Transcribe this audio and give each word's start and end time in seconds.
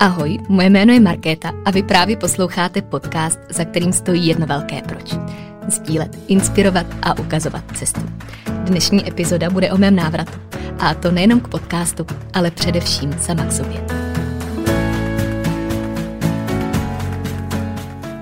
Ahoj, 0.00 0.38
moje 0.48 0.70
jméno 0.70 0.92
je 0.92 1.00
Markéta 1.00 1.52
a 1.64 1.70
vy 1.70 1.82
právě 1.82 2.16
posloucháte 2.16 2.82
podcast, 2.82 3.38
za 3.50 3.64
kterým 3.64 3.92
stojí 3.92 4.26
jedno 4.26 4.46
velké 4.46 4.82
proč. 4.82 5.14
Sdílet, 5.68 6.18
inspirovat 6.28 6.86
a 7.02 7.18
ukazovat 7.18 7.64
cestu. 7.76 8.00
Dnešní 8.64 9.08
epizoda 9.08 9.50
bude 9.50 9.72
o 9.72 9.78
mém 9.78 9.96
návratu. 9.96 10.32
A 10.78 10.94
to 10.94 11.10
nejenom 11.10 11.40
k 11.40 11.48
podcastu, 11.48 12.06
ale 12.34 12.50
především 12.50 13.12
sama 13.20 13.44
k 13.44 13.52
sobě. 13.52 13.84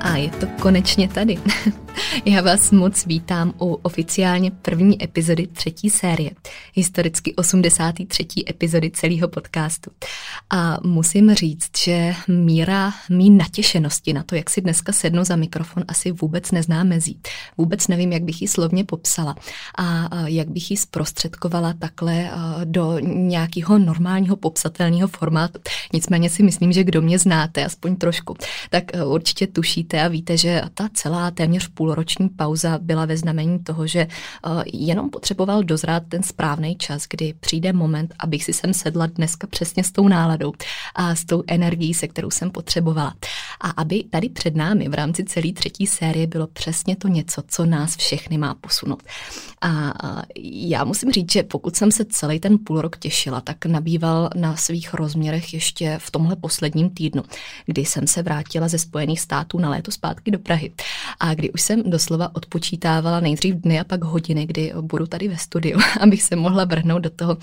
A 0.01 0.17
je 0.17 0.31
to 0.31 0.47
konečně 0.61 1.09
tady. 1.09 1.39
Já 2.25 2.43
vás 2.43 2.71
moc 2.71 3.07
vítám 3.07 3.53
u 3.61 3.73
oficiálně 3.83 4.51
první 4.51 5.05
epizody 5.05 5.47
třetí 5.47 5.91
série, 5.91 6.31
historicky 6.75 7.35
83. 7.35 8.27
epizody 8.49 8.91
celého 8.91 9.29
podcastu. 9.29 9.91
A 10.51 10.79
musím 10.85 11.35
říct, 11.35 11.79
že 11.85 12.15
míra 12.29 12.93
mý 13.11 13.31
natěšenosti 13.31 14.13
na 14.13 14.23
to, 14.23 14.35
jak 14.35 14.51
si 14.51 14.61
dneska 14.61 14.93
sednu 14.93 15.25
za 15.25 15.37
mikrofon, 15.37 15.85
asi 15.89 16.13
vůbec 16.13 16.51
nezná 16.51 16.85
mezí. 16.85 17.21
Vůbec 17.59 17.89
nevím, 17.89 18.13
jak 18.13 18.23
bych 18.23 18.43
ji 18.43 18.49
slovně 18.49 18.85
popsala 18.85 19.35
a 19.79 20.09
jak 20.27 20.51
bych 20.51 20.71
ji 20.71 20.77
zprostředkovala 20.77 21.75
takhle 21.79 22.31
do 22.65 22.99
nějakého 22.99 23.79
normálního 23.79 24.37
popsatelného 24.37 25.09
formátu. 25.09 25.61
Nicméně 25.93 26.31
si 26.31 26.43
myslím, 26.43 26.73
že 26.73 26.85
kdo 26.85 27.03
mě 27.03 27.19
znáte, 27.19 27.65
aspoň 27.65 27.97
trošku, 27.97 28.37
tak 28.71 28.85
určitě 29.07 29.47
tušíte 29.47 30.03
a 30.03 30.09
víte, 30.09 30.37
že 30.37 30.63
ta 30.75 30.89
celá 30.95 31.31
téměř 31.31 31.69
půlroční 31.87 32.29
pauza 32.29 32.79
byla 32.83 33.05
ve 33.05 33.17
znamení 33.17 33.59
toho, 33.59 33.87
že 33.87 34.07
jenom 34.73 35.11
potřeboval 35.11 35.63
dozrát 35.63 36.03
ten 36.09 36.23
správný 36.23 36.77
čas, 36.77 37.07
kdy 37.11 37.35
přijde 37.41 37.73
moment, 37.73 38.15
abych 38.19 38.45
si 38.45 38.53
sem 38.53 38.75
sedla 38.75 39.07
dneska 39.07 39.47
přesně 39.47 39.85
s 39.85 39.93
tou 39.93 40.09
náladou 40.09 40.53
a 40.95 41.15
s 41.15 41.25
tou 41.25 41.43
energií, 41.47 41.95
se 41.95 42.09
kterou 42.09 42.31
jsem 42.31 42.51
potřebovala. 42.51 43.15
A 43.61 43.71
aby 43.71 44.05
tady 44.11 44.29
před 44.29 44.57
námi 44.57 44.89
v 44.89 44.95
rámci 44.95 45.25
celé 45.25 45.53
třetí 45.53 45.87
série 45.87 46.27
bylo 46.27 46.47
přesně 46.47 46.97
to 46.97 47.09
něco, 47.09 47.43
co 47.49 47.67
nás 47.67 47.97
všechny 47.97 48.39
má 48.39 48.55
posunout. 48.55 49.03
A 49.63 49.93
já 50.43 50.85
musím 50.85 51.13
říct, 51.13 51.33
že 51.33 51.43
pokud 51.43 51.77
jsem 51.77 51.93
se 51.93 52.05
celý 52.05 52.41
ten 52.41 52.59
půl 52.59 52.81
rok 52.81 52.99
těšila, 52.99 53.41
tak 53.41 53.67
nabýval 53.67 54.31
na 54.35 54.57
svých 54.57 54.95
rozměrech 54.95 55.55
ještě 55.55 55.99
v 56.03 56.11
tomhle 56.11 56.37
posledním 56.37 56.91
týdnu, 56.91 57.23
kdy 57.67 57.85
jsem 57.85 58.07
se 58.07 58.23
vrátila 58.23 58.69
ze 58.69 58.79
Spojených 58.79 59.21
států 59.21 59.59
na 59.59 59.71
léto 59.71 59.91
zpátky 59.91 60.31
do 60.31 60.39
Prahy. 60.39 60.73
A 61.21 61.35
kdy 61.35 61.51
už 61.51 61.63
jsem 61.63 61.76
doslova 61.87 62.31
odpočítávala 62.35 63.21
nejdřív 63.21 63.55
dny 63.55 63.81
a 63.81 63.85
pak 63.85 64.05
hodiny, 64.05 64.47
kdy 64.47 64.73
budu 64.81 65.07
tady 65.07 65.29
ve 65.29 65.37
studiu, 65.37 65.79
abych 66.01 66.23
se 66.23 66.37
mohla 66.37 66.65
vrhnout 66.65 67.03
do 67.03 67.11
toho, 67.11 67.37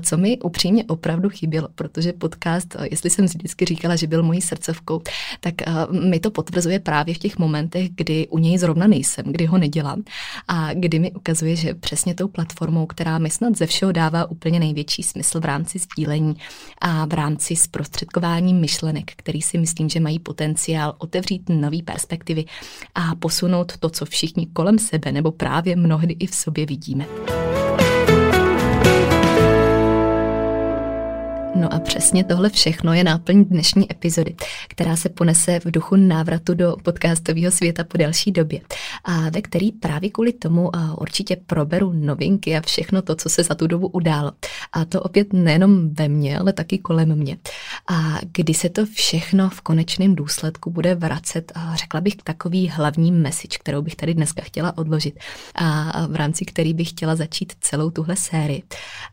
co 0.00 0.16
mi 0.16 0.38
upřímně 0.38 0.84
opravdu 0.84 1.28
chybělo, 1.28 1.68
protože 1.74 2.12
podcast, 2.12 2.76
jestli 2.90 3.10
jsem 3.10 3.24
vždycky 3.24 3.64
říkala, 3.64 3.96
že 3.96 4.06
byl 4.06 4.22
mojí 4.22 4.40
srdcovkou, 4.40 5.00
tak 5.40 5.54
mi 5.90 6.20
to 6.20 6.30
potvrzuje 6.30 6.78
právě 6.78 7.14
v 7.14 7.18
těch 7.18 7.38
momentech, 7.38 7.88
kdy 7.94 8.28
u 8.28 8.38
něj 8.38 8.58
zrovna 8.58 8.86
nejsem, 8.86 9.24
kdy 9.28 9.46
ho 9.46 9.58
nedělám 9.58 10.02
a 10.48 10.74
kdy 10.74 10.98
mi 10.98 11.12
ukazuje, 11.12 11.56
že 11.56 11.74
přesně 11.74 12.14
tou 12.14 12.28
platformou, 12.28 12.86
která 12.86 13.18
mi 13.18 13.30
snad 13.30 13.56
ze 13.56 13.66
všeho 13.66 13.92
dává 13.92 14.30
úplně 14.30 14.60
největší 14.60 15.02
smysl 15.02 15.40
v 15.40 15.44
rámci 15.44 15.78
sdílení 15.78 16.36
a 16.78 17.06
v 17.06 17.12
rámci 17.12 17.56
zprostředkování 17.56 18.54
myšlenek, 18.54 19.12
který 19.16 19.42
si 19.42 19.58
myslím, 19.58 19.88
že 19.88 20.00
mají 20.00 20.18
potenciál 20.18 20.94
otevřít 20.98 21.42
nové 21.48 21.82
perspektivy 21.84 22.44
a 22.94 23.14
posunout 23.14 23.73
to, 23.78 23.90
co 23.90 24.04
všichni 24.04 24.46
kolem 24.46 24.78
sebe 24.78 25.12
nebo 25.12 25.32
právě 25.32 25.76
mnohdy 25.76 26.16
i 26.18 26.26
v 26.26 26.34
sobě 26.34 26.66
vidíme. 26.66 27.06
No 31.64 31.74
a 31.74 31.78
přesně 31.78 32.24
tohle 32.24 32.50
všechno 32.50 32.94
je 32.94 33.04
náplň 33.04 33.44
dnešní 33.44 33.92
epizody, 33.92 34.34
která 34.68 34.96
se 34.96 35.08
ponese 35.08 35.60
v 35.60 35.70
duchu 35.70 35.96
návratu 35.96 36.54
do 36.54 36.76
podcastového 36.82 37.50
světa 37.52 37.84
po 37.84 37.96
delší 37.96 38.32
době 38.32 38.60
a 39.04 39.30
ve 39.30 39.42
který 39.42 39.72
právě 39.72 40.10
kvůli 40.10 40.32
tomu 40.32 40.70
určitě 40.98 41.36
proberu 41.46 41.92
novinky 41.92 42.56
a 42.56 42.60
všechno 42.60 43.02
to, 43.02 43.14
co 43.14 43.28
se 43.28 43.42
za 43.42 43.54
tu 43.54 43.66
dobu 43.66 43.86
událo. 43.88 44.32
A 44.72 44.84
to 44.84 45.02
opět 45.02 45.32
nejenom 45.32 45.94
ve 45.94 46.08
mně, 46.08 46.38
ale 46.38 46.52
taky 46.52 46.78
kolem 46.78 47.16
mě. 47.16 47.36
A 47.90 48.18
kdy 48.32 48.54
se 48.54 48.68
to 48.68 48.86
všechno 48.86 49.50
v 49.50 49.60
konečném 49.60 50.14
důsledku 50.14 50.70
bude 50.70 50.94
vracet, 50.94 51.52
řekla 51.74 52.00
bych 52.00 52.16
takový 52.16 52.68
hlavní 52.68 53.12
message, 53.12 53.58
kterou 53.58 53.82
bych 53.82 53.96
tady 53.96 54.14
dneska 54.14 54.42
chtěla 54.42 54.78
odložit 54.78 55.18
a 55.54 56.06
v 56.06 56.14
rámci 56.14 56.44
který 56.44 56.74
bych 56.74 56.90
chtěla 56.90 57.16
začít 57.16 57.52
celou 57.60 57.90
tuhle 57.90 58.16
sérii 58.16 58.62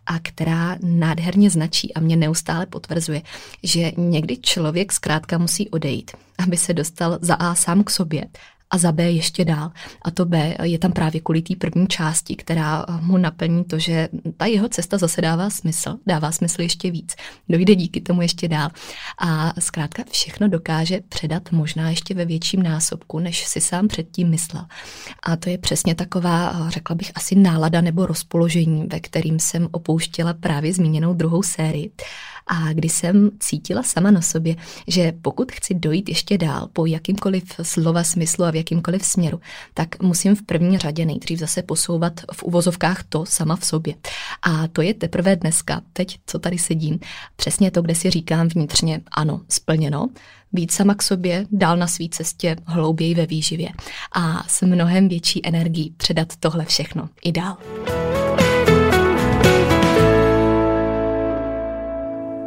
a 0.06 0.20
která 0.20 0.78
nádherně 0.84 1.50
značí 1.50 1.94
a 1.94 2.00
mě 2.00 2.16
neustále 2.16 2.41
neustále 2.42 2.66
potvrzuje, 2.66 3.22
že 3.64 3.92
někdy 3.98 4.38
člověk 4.38 4.92
zkrátka 4.92 5.38
musí 5.38 5.70
odejít, 5.70 6.12
aby 6.44 6.58
se 6.58 6.74
dostal 6.74 7.18
za 7.22 7.36
A 7.36 7.56
sám 7.56 7.84
k 7.84 7.90
sobě 7.90 8.26
a 8.72 8.78
za 8.78 8.92
B 8.92 9.12
ještě 9.12 9.46
dál. 9.46 9.72
A 10.02 10.12
to 10.12 10.26
B 10.26 10.56
je 10.64 10.80
tam 10.80 10.92
právě 10.92 11.22
kvůli 11.22 11.42
té 11.42 11.56
první 11.56 11.88
části, 11.88 12.36
která 12.36 12.86
mu 13.02 13.18
naplní 13.18 13.64
to, 13.64 13.80
že 13.80 14.10
ta 14.38 14.46
jeho 14.46 14.70
cesta 14.70 14.98
zase 14.98 15.22
dává 15.22 15.50
smysl, 15.50 15.98
dává 16.08 16.32
smysl 16.32 16.62
ještě 16.62 16.92
víc. 16.92 17.16
Dojde 17.50 17.76
díky 17.76 18.02
tomu 18.02 18.22
ještě 18.22 18.48
dál. 18.48 18.70
A 19.20 19.54
zkrátka 19.60 20.04
všechno 20.12 20.48
dokáže 20.48 21.00
předat 21.10 21.52
možná 21.52 21.90
ještě 21.90 22.14
ve 22.14 22.26
větším 22.26 22.64
násobku, 22.64 23.20
než 23.20 23.46
si 23.48 23.62
sám 23.62 23.88
předtím 23.88 24.30
myslel. 24.30 24.66
A 25.24 25.36
to 25.36 25.50
je 25.50 25.58
přesně 25.58 25.96
taková, 25.96 26.70
řekla 26.70 26.96
bych, 26.96 27.12
asi 27.16 27.36
nálada 27.36 27.82
nebo 27.82 28.06
rozpoložení, 28.06 28.88
ve 28.92 29.00
kterým 29.00 29.40
jsem 29.40 29.68
opouštěla 29.72 30.34
právě 30.34 30.74
zmíněnou 30.74 31.14
druhou 31.14 31.44
sérii 31.44 31.92
a 32.52 32.74
kdy 32.74 32.90
jsem 32.90 33.30
cítila 33.40 33.84
sama 33.84 34.12
na 34.12 34.22
sobě, 34.22 34.56
že 34.88 35.14
pokud 35.22 35.52
chci 35.52 35.74
dojít 35.74 36.10
ještě 36.10 36.38
dál 36.38 36.70
po 36.74 36.86
jakýmkoliv 36.86 37.44
slova 37.62 38.04
smyslu 38.04 38.46
a 38.46 38.52
v 38.52 38.56
jakýmkoliv 38.56 39.06
směru, 39.06 39.40
tak 39.74 40.02
musím 40.02 40.36
v 40.36 40.42
první 40.42 40.78
řadě 40.78 41.06
nejdřív 41.06 41.40
zase 41.40 41.64
posouvat 41.64 42.14
v 42.34 42.44
uvozovkách 42.44 43.04
to 43.04 43.26
sama 43.26 43.56
v 43.56 43.66
sobě. 43.66 43.96
A 44.42 44.68
to 44.68 44.82
je 44.82 44.94
teprve 44.94 45.36
dneska, 45.36 45.82
teď, 45.94 46.20
co 46.26 46.40
tady 46.40 46.58
sedím, 46.58 47.00
přesně 47.36 47.72
to, 47.72 47.82
kde 47.82 47.96
si 47.96 48.10
říkám 48.10 48.48
vnitřně, 48.48 49.02
ano, 49.12 49.42
splněno, 49.50 50.10
být 50.52 50.72
sama 50.72 50.96
k 50.96 51.04
sobě, 51.04 51.46
dál 51.52 51.78
na 51.78 51.88
své 51.88 52.06
cestě, 52.12 52.56
hlouběji 52.66 53.16
ve 53.16 53.26
výživě 53.26 53.70
a 54.12 54.44
s 54.48 54.62
mnohem 54.62 55.10
větší 55.10 55.48
energií 55.48 55.94
předat 55.98 56.28
tohle 56.40 56.66
všechno 56.66 57.10
i 57.24 57.32
dál. 57.32 57.58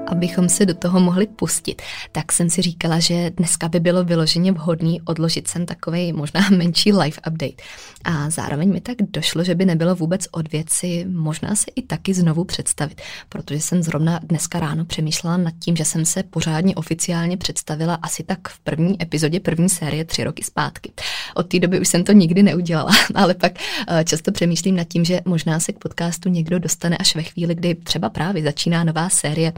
Abychom 0.06 0.48
se 0.48 0.66
do 0.66 0.74
toho 0.74 1.00
mohli 1.00 1.26
pustit, 1.26 1.82
tak 2.12 2.32
jsem 2.32 2.50
si 2.50 2.62
říkala, 2.62 2.98
že 2.98 3.30
dneska 3.30 3.68
by 3.68 3.80
bylo 3.80 4.04
vyloženě 4.04 4.52
vhodný 4.52 5.00
odložit 5.02 5.48
sem 5.48 5.66
takový 5.66 6.12
možná 6.12 6.40
menší 6.56 6.92
live 6.92 7.16
update. 7.28 7.62
A 8.04 8.30
zároveň 8.30 8.72
mi 8.72 8.80
tak 8.80 8.96
došlo, 9.10 9.44
že 9.44 9.54
by 9.54 9.64
nebylo 9.64 9.94
vůbec 9.94 10.26
od 10.30 10.52
věci 10.52 11.06
možná 11.08 11.54
se 11.54 11.66
i 11.76 11.82
taky 11.82 12.14
znovu 12.14 12.44
představit, 12.44 13.00
protože 13.28 13.60
jsem 13.60 13.82
zrovna 13.82 14.20
dneska 14.22 14.60
ráno 14.60 14.84
přemýšlela 14.84 15.36
nad 15.36 15.54
tím, 15.58 15.76
že 15.76 15.84
jsem 15.84 16.04
se 16.04 16.22
pořádně 16.22 16.74
oficiálně 16.74 17.36
představila 17.36 17.94
asi 17.94 18.22
tak 18.22 18.48
v 18.48 18.58
první 18.58 19.02
epizodě 19.02 19.40
první 19.40 19.68
série 19.68 20.04
tři 20.04 20.24
roky 20.24 20.44
zpátky. 20.44 20.92
Od 21.34 21.42
té 21.42 21.58
doby 21.58 21.80
už 21.80 21.88
jsem 21.88 22.04
to 22.04 22.12
nikdy 22.12 22.42
neudělala, 22.42 22.90
ale 23.14 23.34
pak 23.34 23.52
eh, 23.88 24.04
často 24.04 24.32
přemýšlím 24.32 24.76
nad 24.76 24.88
tím, 24.88 25.04
že 25.04 25.20
možná 25.24 25.60
se 25.60 25.72
k 25.72 25.78
podcastu 25.78 26.28
někdo 26.28 26.58
dostane 26.58 26.96
až 26.96 27.16
ve 27.16 27.22
chvíli, 27.22 27.54
kdy 27.54 27.74
třeba 27.74 28.10
právě 28.10 28.42
začíná 28.42 28.84
nová 28.84 29.08
série 29.08 29.52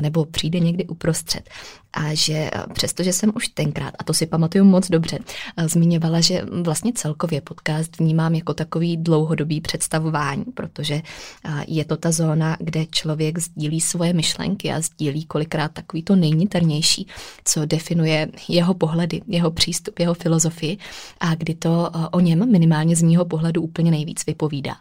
nebo 0.00 0.24
přijde 0.24 0.60
někdy 0.60 0.86
uprostřed. 0.86 1.50
A 1.96 2.14
že 2.14 2.50
přestože 2.72 3.12
jsem 3.12 3.32
už 3.36 3.48
tenkrát, 3.48 3.94
a 3.98 4.04
to 4.04 4.14
si 4.14 4.26
pamatuju 4.26 4.64
moc 4.64 4.90
dobře, 4.90 5.18
zmiňovala, 5.66 6.20
že 6.20 6.42
vlastně 6.62 6.92
celkově 6.92 7.40
podcast 7.40 7.98
vnímám 7.98 8.34
jako 8.34 8.54
takový 8.54 8.96
dlouhodobý 8.96 9.60
představování, 9.60 10.44
protože 10.44 11.02
je 11.66 11.84
to 11.84 11.96
ta 11.96 12.12
zóna, 12.12 12.56
kde 12.60 12.86
člověk 12.86 13.38
sdílí 13.38 13.80
svoje 13.80 14.12
myšlenky 14.12 14.72
a 14.72 14.80
sdílí 14.80 15.24
kolikrát 15.24 15.72
takový 15.72 16.02
to 16.02 16.16
nejniternější, 16.16 17.06
co 17.44 17.66
definuje 17.66 18.28
jeho 18.48 18.74
pohledy, 18.74 19.22
jeho 19.26 19.50
přístup, 19.50 19.98
jeho 19.98 20.14
filozofii 20.14 20.78
a 21.20 21.34
kdy 21.34 21.54
to 21.54 21.90
o 22.10 22.20
něm 22.20 22.50
minimálně 22.52 22.96
z 22.96 23.02
mýho 23.02 23.24
pohledu 23.24 23.62
úplně 23.62 23.90
nejvíc 23.90 24.26
vypovídá. 24.26 24.76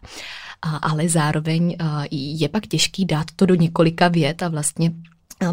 Ale 0.81 1.09
zároveň 1.09 1.77
je 2.12 2.50
pak 2.50 2.68
těžký 2.68 3.06
dát 3.06 3.25
to 3.36 3.45
do 3.45 3.56
několika 3.56 4.07
vět 4.07 4.44
a 4.44 4.48
vlastně 4.48 4.92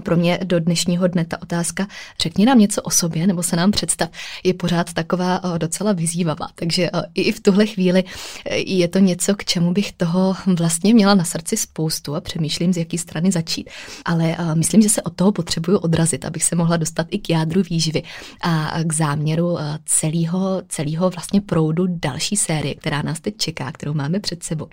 pro 0.00 0.16
mě 0.16 0.38
do 0.44 0.60
dnešního 0.60 1.06
dne 1.06 1.24
ta 1.24 1.42
otázka, 1.42 1.86
řekni 2.20 2.46
nám 2.46 2.58
něco 2.58 2.82
o 2.82 2.90
sobě 2.90 3.26
nebo 3.26 3.42
se 3.42 3.56
nám 3.56 3.70
představ, 3.70 4.08
je 4.44 4.54
pořád 4.54 4.92
taková 4.92 5.40
docela 5.58 5.92
vyzývavá. 5.92 6.48
Takže 6.54 6.90
i 7.14 7.32
v 7.32 7.40
tuhle 7.40 7.66
chvíli 7.66 8.04
e, 8.44 8.56
je 8.56 8.88
to 8.88 8.98
něco, 8.98 9.34
k 9.34 9.44
čemu 9.44 9.72
bych 9.72 9.92
toho 9.92 10.36
vlastně 10.46 10.94
měla 10.94 11.14
na 11.14 11.24
srdci 11.24 11.56
spoustu 11.56 12.14
a 12.14 12.20
přemýšlím, 12.20 12.72
z 12.72 12.76
jaký 12.76 12.98
strany 12.98 13.32
začít. 13.32 13.70
Ale 14.04 14.36
myslím, 14.54 14.82
že 14.82 14.88
se 14.88 15.02
od 15.02 15.16
toho 15.16 15.32
potřebuju 15.32 15.78
odrazit, 15.78 16.24
abych 16.24 16.44
se 16.44 16.56
mohla 16.56 16.76
dostat 16.76 17.06
i 17.10 17.18
k 17.18 17.30
jádru 17.30 17.62
výživy 17.70 18.02
a 18.40 18.72
k 18.84 18.92
záměru 18.92 19.58
celého, 19.84 20.62
celého 20.68 21.10
vlastně 21.10 21.40
proudu 21.40 21.86
další 21.88 22.36
série, 22.36 22.74
která 22.74 23.02
nás 23.02 23.20
teď 23.20 23.36
čeká, 23.36 23.72
kterou 23.72 23.94
máme 23.94 24.20
před 24.20 24.42
sebou. 24.42 24.68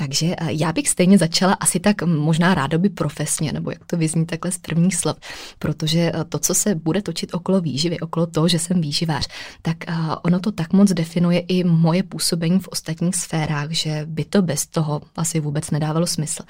Takže 0.00 0.34
já 0.48 0.72
bych 0.72 0.88
stejně 0.88 1.18
začala 1.18 1.52
asi 1.52 1.80
tak 1.80 2.02
možná 2.02 2.54
rádoby 2.54 2.88
profesně, 2.88 3.52
nebo 3.52 3.70
jak 3.70 3.84
to 3.86 3.96
vyzní 3.96 4.26
takhle 4.26 4.50
z 4.52 4.58
prvních 4.58 4.96
slov, 4.96 5.16
protože 5.58 6.12
to, 6.28 6.38
co 6.38 6.54
se 6.54 6.74
bude 6.74 7.02
točit 7.02 7.34
okolo 7.34 7.60
výživy, 7.60 8.00
okolo 8.00 8.26
toho, 8.26 8.48
že 8.48 8.58
jsem 8.58 8.80
výživář, 8.80 9.28
tak 9.62 9.76
ono 10.22 10.40
to 10.40 10.52
tak 10.52 10.72
moc 10.72 10.92
definuje 10.92 11.40
i 11.40 11.64
moje 11.64 12.02
působení 12.02 12.60
v 12.60 12.68
ostatních 12.68 13.16
sférách, 13.16 13.70
že 13.70 14.02
by 14.06 14.24
to 14.24 14.42
bez 14.42 14.66
toho 14.66 15.00
asi 15.16 15.40
vůbec 15.40 15.70
nedávalo 15.70 16.06
smysl. 16.06 16.42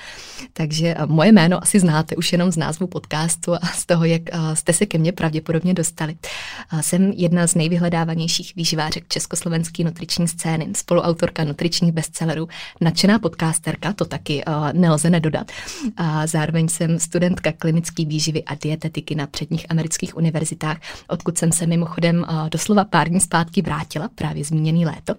Takže 0.52 0.94
moje 1.06 1.32
jméno 1.32 1.62
asi 1.62 1.80
znáte 1.80 2.16
už 2.16 2.32
jenom 2.32 2.50
z 2.50 2.56
názvu 2.56 2.86
podcastu 2.86 3.54
a 3.54 3.66
z 3.74 3.86
toho, 3.86 4.04
jak 4.04 4.22
jste 4.54 4.72
se 4.72 4.86
ke 4.86 4.98
mně 4.98 5.12
pravděpodobně 5.12 5.74
dostali. 5.74 6.16
Jsem 6.80 7.12
jedna 7.16 7.46
z 7.46 7.54
nejvyhledávanějších 7.54 8.52
výživářek 8.56 9.08
československé 9.08 9.84
nutriční 9.84 10.28
scény, 10.28 10.68
spoluautorka 10.76 11.44
nutričních 11.44 11.92
bestsellerů, 11.92 12.48
nadšená 12.80 13.18
podcasterka, 13.38 13.92
to 13.92 14.04
taky 14.04 14.42
nelze 14.72 15.10
nedodat. 15.10 15.52
A 15.96 16.26
zároveň 16.26 16.68
jsem 16.68 16.98
studentka 16.98 17.52
klinické 17.52 18.04
výživy 18.04 18.44
a 18.44 18.54
dietetiky 18.54 19.14
na 19.14 19.26
předních 19.26 19.66
amerických 19.68 20.16
univerzitách, 20.16 20.76
odkud 21.08 21.38
jsem 21.38 21.52
se 21.52 21.66
mimochodem 21.66 22.26
doslova 22.48 22.84
pár 22.84 23.08
dní 23.08 23.20
zpátky 23.20 23.62
vrátila, 23.62 24.08
právě 24.14 24.44
zmíněný 24.44 24.86
léto. 24.86 25.14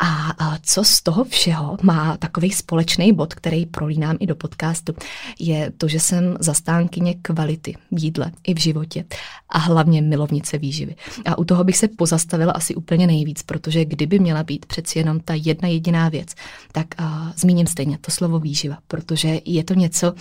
A 0.00 0.58
co 0.62 0.84
z 0.84 1.02
toho 1.02 1.24
všeho 1.24 1.76
má 1.82 2.16
takový 2.16 2.50
společný 2.50 3.12
bod, 3.12 3.34
který 3.34 3.66
prolínám 3.66 4.16
i 4.20 4.26
do 4.26 4.36
podcastu, 4.36 4.94
je 5.38 5.72
to, 5.76 5.88
že 5.88 6.00
jsem 6.00 6.36
zastánkyně 6.40 7.14
kvality 7.14 7.76
v 7.92 8.04
jídle 8.04 8.32
i 8.46 8.54
v 8.54 8.58
životě 8.58 9.04
a 9.48 9.58
hlavně 9.58 10.02
milovnice 10.02 10.58
výživy. 10.58 10.94
A 11.26 11.38
u 11.38 11.44
toho 11.44 11.64
bych 11.64 11.76
se 11.76 11.88
pozastavila 11.88 12.52
asi 12.52 12.74
úplně 12.74 13.06
nejvíc, 13.06 13.42
protože 13.42 13.84
kdyby 13.84 14.18
měla 14.18 14.42
být 14.42 14.66
přeci 14.66 14.98
jenom 14.98 15.20
ta 15.20 15.34
jedna 15.34 15.68
jediná 15.68 16.08
věc, 16.08 16.34
tak 16.72 16.86
uh, 17.00 17.06
zmíním 17.48 17.66
stejně 17.66 17.98
to 17.98 18.10
slovo 18.10 18.38
výživa, 18.38 18.78
protože 18.88 19.40
je 19.44 19.64
to 19.64 19.74
něco, 19.74 20.14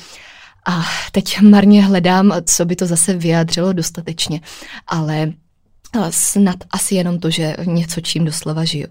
a 0.68 0.86
teď 1.12 1.42
marně 1.42 1.86
hledám, 1.86 2.34
co 2.46 2.66
by 2.66 2.76
to 2.76 2.86
zase 2.86 3.14
vyjádřilo 3.14 3.74
dostatečně, 3.74 4.42
ale 4.88 5.34
snad 6.10 6.56
asi 6.72 6.96
jenom 6.96 7.20
to, 7.20 7.30
že 7.30 7.56
něco 7.66 8.02
čím 8.02 8.26
doslova 8.26 8.66
žiju. 8.66 8.88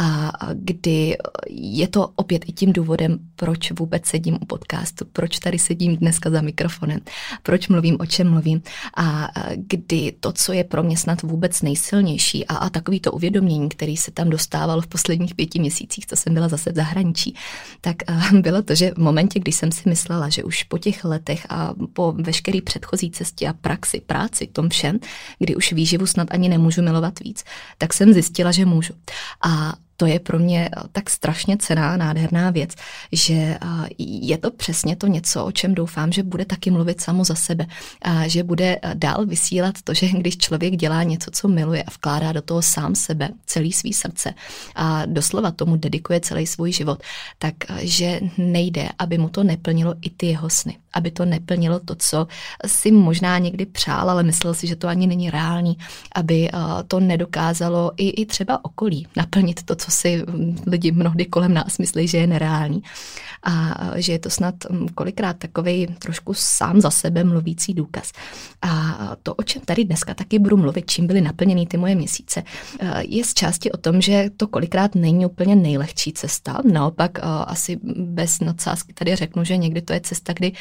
A 0.00 0.32
kdy 0.54 1.16
je 1.50 1.88
to 1.88 2.08
opět 2.16 2.42
i 2.46 2.52
tím 2.52 2.72
důvodem, 2.72 3.18
proč 3.36 3.72
vůbec 3.72 4.06
sedím 4.06 4.38
u 4.40 4.44
podcastu, 4.44 5.04
proč 5.12 5.38
tady 5.38 5.58
sedím 5.58 5.96
dneska 5.96 6.30
za 6.30 6.40
mikrofonem, 6.40 7.00
proč 7.42 7.68
mluvím, 7.68 7.96
o 8.00 8.06
čem 8.06 8.30
mluvím 8.30 8.62
a 8.96 9.28
kdy 9.56 10.12
to, 10.20 10.32
co 10.32 10.52
je 10.52 10.64
pro 10.64 10.82
mě 10.82 10.96
snad 10.96 11.22
vůbec 11.22 11.62
nejsilnější 11.62 12.46
a, 12.46 12.56
a 12.56 12.70
takový 12.70 13.00
to 13.00 13.12
uvědomění, 13.12 13.68
který 13.68 13.96
se 13.96 14.10
tam 14.10 14.30
dostávalo 14.30 14.82
v 14.82 14.86
posledních 14.86 15.34
pěti 15.34 15.58
měsících, 15.58 16.06
co 16.06 16.16
jsem 16.16 16.34
byla 16.34 16.48
zase 16.48 16.72
v 16.72 16.74
zahraničí, 16.74 17.34
tak 17.80 17.96
bylo 18.32 18.62
to, 18.62 18.74
že 18.74 18.90
v 18.94 18.98
momentě, 18.98 19.40
kdy 19.40 19.52
jsem 19.52 19.72
si 19.72 19.88
myslela, 19.88 20.28
že 20.28 20.44
už 20.44 20.62
po 20.62 20.78
těch 20.78 21.04
letech 21.04 21.46
a 21.48 21.74
po 21.92 22.12
veškeré 22.12 22.60
předchozí 22.62 23.10
cestě 23.10 23.48
a 23.48 23.52
praxi, 23.52 24.00
práci, 24.06 24.46
tom 24.46 24.68
všem, 24.68 24.98
kdy 25.38 25.56
už 25.56 25.72
výživu 25.72 26.06
snad 26.06 26.29
ani 26.30 26.48
nemůžu 26.48 26.82
milovat 26.82 27.20
víc, 27.20 27.44
tak 27.78 27.94
jsem 27.94 28.12
zjistila, 28.12 28.52
že 28.52 28.66
můžu. 28.66 28.94
A 29.42 29.72
to 30.00 30.06
je 30.06 30.20
pro 30.20 30.38
mě 30.38 30.68
eh, 30.72 30.80
tak 30.92 31.10
strašně 31.10 31.56
cená, 31.56 31.96
nádherná 31.96 32.50
věc, 32.50 32.70
že 33.12 33.34
eh, 33.34 33.58
je 33.98 34.38
to 34.38 34.50
přesně 34.50 34.96
to 34.96 35.06
něco, 35.06 35.44
o 35.44 35.52
čem 35.52 35.74
doufám, 35.74 36.12
že 36.12 36.22
bude 36.22 36.44
taky 36.44 36.70
mluvit 36.70 37.00
samo 37.00 37.24
za 37.24 37.34
sebe. 37.34 37.66
A 38.02 38.28
že 38.28 38.42
bude 38.42 38.78
eh, 38.82 38.94
dál 38.94 39.26
vysílat 39.26 39.74
to, 39.84 39.94
že 39.94 40.08
když 40.08 40.36
člověk 40.36 40.76
dělá 40.76 41.02
něco, 41.02 41.30
co 41.30 41.48
miluje 41.48 41.82
a 41.82 41.90
vkládá 41.90 42.32
do 42.32 42.42
toho 42.42 42.62
sám 42.62 42.94
sebe, 42.94 43.28
celý 43.46 43.72
svý 43.72 43.92
srdce 43.92 44.34
a 44.74 45.06
doslova 45.06 45.50
tomu 45.50 45.76
dedikuje 45.76 46.20
celý 46.20 46.46
svůj 46.46 46.72
život, 46.72 47.02
tak 47.38 47.54
že 47.80 48.20
nejde, 48.38 48.88
aby 48.98 49.18
mu 49.18 49.28
to 49.28 49.44
neplnilo 49.44 49.94
i 50.00 50.10
ty 50.10 50.26
jeho 50.26 50.50
sny. 50.50 50.78
Aby 50.92 51.10
to 51.10 51.24
neplnilo 51.24 51.80
to, 51.80 51.94
co 51.94 52.26
si 52.66 52.90
možná 52.90 53.38
někdy 53.38 53.66
přál, 53.66 54.10
ale 54.10 54.22
myslel 54.22 54.54
si, 54.54 54.66
že 54.66 54.76
to 54.76 54.88
ani 54.88 55.06
není 55.06 55.30
reálný, 55.30 55.78
aby 56.14 56.50
to 56.88 57.00
nedokázalo 57.00 57.92
i, 57.96 58.08
i 58.08 58.26
třeba 58.26 58.64
okolí 58.64 59.06
naplnit 59.16 59.62
to, 59.62 59.74
co 59.76 59.89
si 59.90 60.24
lidi 60.66 60.92
mnohdy 60.92 61.24
kolem 61.24 61.54
nás 61.54 61.78
myslí, 61.78 62.08
že 62.08 62.18
je 62.18 62.26
nereální. 62.26 62.82
A 63.42 63.76
že 63.96 64.12
je 64.12 64.18
to 64.18 64.30
snad 64.30 64.54
kolikrát 64.94 65.36
takový 65.36 65.86
trošku 65.86 66.34
sám 66.34 66.80
za 66.80 66.90
sebe 66.90 67.24
mluvící 67.24 67.74
důkaz. 67.74 68.12
A 68.62 68.96
to, 69.22 69.34
o 69.34 69.42
čem 69.42 69.62
tady 69.64 69.84
dneska 69.84 70.14
taky 70.14 70.38
budu 70.38 70.56
mluvit, 70.56 70.90
čím 70.90 71.06
byly 71.06 71.20
naplněny 71.20 71.66
ty 71.66 71.76
moje 71.76 71.94
měsíce, 71.94 72.42
je 73.00 73.24
z 73.24 73.34
části 73.34 73.72
o 73.72 73.76
tom, 73.76 74.00
že 74.00 74.30
to 74.36 74.46
kolikrát 74.46 74.94
není 74.94 75.26
úplně 75.26 75.56
nejlehčí 75.56 76.12
cesta. 76.12 76.60
Naopak 76.72 77.18
asi 77.46 77.80
bez 77.96 78.40
nadsázky 78.40 78.92
tady 78.92 79.16
řeknu, 79.16 79.44
že 79.44 79.56
někdy 79.56 79.82
to 79.82 79.92
je 79.92 80.00
cesta, 80.00 80.32
kdy 80.32 80.52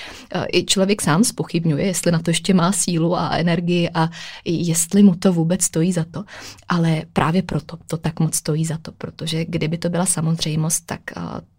i 0.54 0.66
člověk 0.66 1.02
sám 1.02 1.24
spochybňuje, 1.24 1.86
jestli 1.86 2.12
na 2.12 2.20
to 2.20 2.30
ještě 2.30 2.54
má 2.54 2.72
sílu 2.72 3.16
a 3.16 3.38
energii 3.38 3.90
a 3.94 4.10
jestli 4.46 5.04
mu 5.04 5.16
to 5.16 5.34
vůbec 5.34 5.64
stojí 5.64 5.92
za 5.92 6.06
to. 6.12 6.24
Ale 6.68 7.02
právě 7.14 7.42
proto 7.42 7.78
to 7.88 7.98
tak 7.98 8.20
moc 8.20 8.36
stojí 8.36 8.66
za 8.66 8.78
to, 8.78 8.92
protože 9.20 9.46
kdyby 9.46 9.78
to 9.78 9.90
byla 9.90 10.06
samozřejmost, 10.06 10.86
tak 10.86 11.02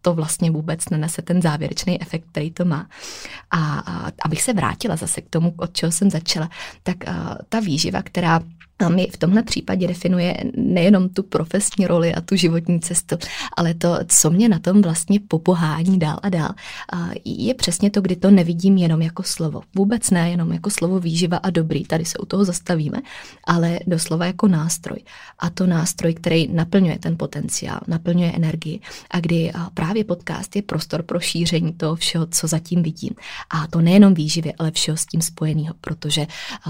to 0.03 0.15
vlastně 0.15 0.51
vůbec 0.51 0.89
nenese 0.89 1.23
ten 1.23 1.43
závěrečný 1.43 2.03
efekt, 2.03 2.25
který 2.33 2.51
to 2.51 2.65
má. 2.65 2.89
A, 3.51 3.79
abych 4.25 4.43
se 4.43 4.53
vrátila 4.53 4.97
zase 4.97 5.21
k 5.21 5.29
tomu, 5.29 5.55
od 5.57 5.73
čeho 5.73 5.93
jsem 5.93 6.11
začala, 6.11 6.51
tak 6.83 6.97
ta 7.49 7.61
výživa, 7.61 8.03
která 8.03 8.41
mi 8.89 9.07
v 9.13 9.17
tomhle 9.17 9.43
případě 9.43 9.87
definuje 9.87 10.37
nejenom 10.57 11.09
tu 11.09 11.23
profesní 11.23 11.87
roli 11.87 12.15
a 12.15 12.21
tu 12.21 12.37
životní 12.37 12.81
cestu, 12.81 13.17
ale 13.57 13.75
to, 13.75 13.99
co 14.07 14.31
mě 14.31 14.49
na 14.49 14.59
tom 14.59 14.83
vlastně 14.83 15.21
popohání 15.29 15.99
dál 15.99 16.19
a 16.23 16.29
dál, 16.29 16.51
je 17.25 17.55
přesně 17.55 17.91
to, 17.91 18.01
kdy 18.01 18.17
to 18.17 18.31
nevidím 18.31 18.77
jenom 18.77 19.03
jako 19.03 19.23
slovo. 19.23 19.63
Vůbec 19.75 20.11
ne 20.11 20.31
jenom 20.31 20.53
jako 20.53 20.71
slovo 20.71 21.01
výživa 21.01 21.37
a 21.37 21.51
dobrý, 21.51 21.85
tady 21.85 22.05
se 22.05 22.19
u 22.19 22.27
toho 22.27 22.45
zastavíme, 22.45 22.99
ale 23.45 23.79
doslova 23.87 24.27
jako 24.27 24.49
nástroj. 24.49 24.99
A 25.39 25.51
to 25.51 25.67
nástroj, 25.67 26.15
který 26.15 26.49
naplňuje 26.49 26.99
ten 26.99 27.17
potenciál, 27.17 27.81
naplňuje 27.87 28.33
energii 28.33 28.81
a 29.11 29.21
kdy 29.21 29.53
právě 29.75 30.05
podcast 30.05 30.57
je 30.57 30.63
prostor 30.63 31.03
pro 31.03 31.21
šíření 31.21 31.73
toho 31.73 31.97
všeho, 31.97 32.27
co 32.27 32.47
zatím 32.47 32.83
vidím. 32.83 33.11
A 33.51 33.67
to 33.67 33.81
nejenom 33.81 34.15
výživě, 34.15 34.53
ale 34.59 34.71
všeho 34.71 34.97
s 34.97 35.07
tím 35.07 35.23
spojeného, 35.23 35.75
protože 35.81 36.27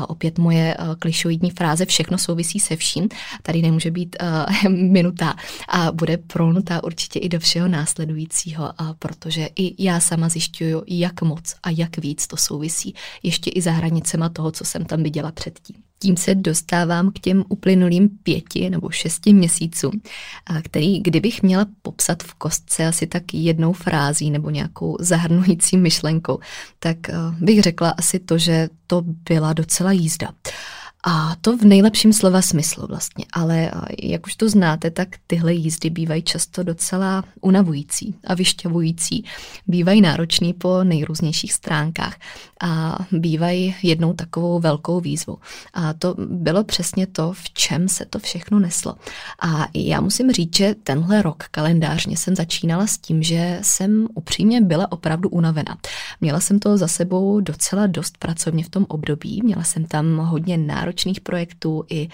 opět 0.09 0.39
moje 0.39 0.77
klišoidní 0.99 1.51
fráze 1.51 1.87
vše 1.87 2.00
všechno 2.01 2.19
souvisí 2.19 2.61
se 2.61 2.77
vším. 2.77 3.09
Tady 3.43 3.63
nemůže 3.63 3.91
být 3.91 4.17
uh, 4.23 4.73
minuta 4.73 5.35
a 5.69 5.93
bude 5.93 6.17
prolnutá 6.17 6.85
určitě 6.85 7.19
i 7.19 7.29
do 7.29 7.41
všeho 7.41 7.69
následujícího, 7.69 8.65
uh, 8.65 8.93
protože 8.99 9.49
i 9.57 9.85
já 9.85 10.01
sama 10.01 10.29
zjišťuju, 10.29 10.83
jak 10.87 11.23
moc 11.23 11.55
a 11.63 11.71
jak 11.71 11.99
víc 11.99 12.27
to 12.27 12.37
souvisí 12.37 12.95
ještě 13.23 13.51
i 13.51 13.63
za 13.63 13.73
hranicema 13.73 14.29
toho, 14.29 14.51
co 14.51 14.65
jsem 14.65 14.85
tam 14.85 15.03
viděla 15.03 15.33
předtím. 15.33 15.77
Tím 16.03 16.17
se 16.17 16.35
dostávám 16.35 17.11
k 17.11 17.19
těm 17.19 17.45
uplynulým 17.49 18.09
pěti 18.09 18.71
nebo 18.71 18.91
šesti 18.91 19.35
měsícům, 19.35 19.93
který, 20.63 21.01
kdybych 21.01 21.43
měla 21.43 21.67
popsat 21.83 22.23
v 22.23 22.35
kostce 22.35 22.87
asi 22.87 23.07
tak 23.07 23.35
jednou 23.35 23.73
frází 23.73 24.31
nebo 24.31 24.51
nějakou 24.51 24.97
zahrnující 25.01 25.77
myšlenkou, 25.77 26.39
tak 26.79 26.97
bych 27.41 27.63
řekla 27.63 27.91
asi 27.91 28.19
to, 28.19 28.39
že 28.39 28.69
to 28.87 29.03
byla 29.29 29.53
docela 29.53 29.93
jízda. 29.93 30.29
A 31.07 31.37
to 31.41 31.57
v 31.57 31.65
nejlepším 31.65 32.13
slova 32.13 32.43
smyslu 32.43 32.87
vlastně, 32.87 33.25
ale 33.33 33.71
jak 34.03 34.27
už 34.27 34.37
to 34.37 34.49
znáte, 34.49 34.91
tak 34.91 35.09
tyhle 35.27 35.53
jízdy 35.53 35.91
bývají 35.91 36.23
často 36.23 36.63
docela 36.63 37.25
unavující 37.41 38.15
a 38.27 38.35
vyšťavující, 38.35 39.25
bývají 39.67 40.01
náročný 40.01 40.53
po 40.53 40.85
nejrůznějších 40.85 41.53
stránkách 41.53 42.17
a 42.61 42.99
bývají 43.13 43.75
jednou 43.83 44.13
takovou 44.13 44.61
velkou 44.61 45.01
výzvou. 45.01 45.39
A 45.75 45.93
to 45.93 46.15
bylo 46.19 46.65
přesně 46.65 47.07
to, 47.07 47.33
v 47.33 47.51
čem 47.51 47.89
se 47.89 48.05
to 48.05 48.19
všechno 48.19 48.59
neslo. 48.59 48.95
A 49.43 49.67
já 49.75 50.01
musím 50.01 50.33
říct, 50.33 50.57
že 50.57 50.75
tenhle 50.83 51.23
rok 51.23 51.45
kalendářně 51.51 52.17
jsem 52.17 52.37
začínala 52.37 52.87
s 52.87 52.99
tím, 52.99 53.23
že 53.23 53.59
jsem 53.63 54.07
upřímně 54.15 54.61
byla 54.61 54.93
opravdu 54.93 55.29
unavena. 55.29 55.77
Měla 56.21 56.41
jsem 56.41 56.59
to 56.59 56.77
za 56.77 56.89
sebou 56.89 57.41
docela 57.41 57.87
dost 57.87 58.19
pracovně 58.19 58.65
v 58.65 58.69
tom 58.69 58.87
období, 58.89 59.41
měla 59.45 59.65
jsem 59.65 59.85
tam 59.85 60.17
hodně 60.17 60.59
náročných 60.59 60.90
náročných 60.91 61.21
projektů, 61.21 61.85
i 61.91 62.09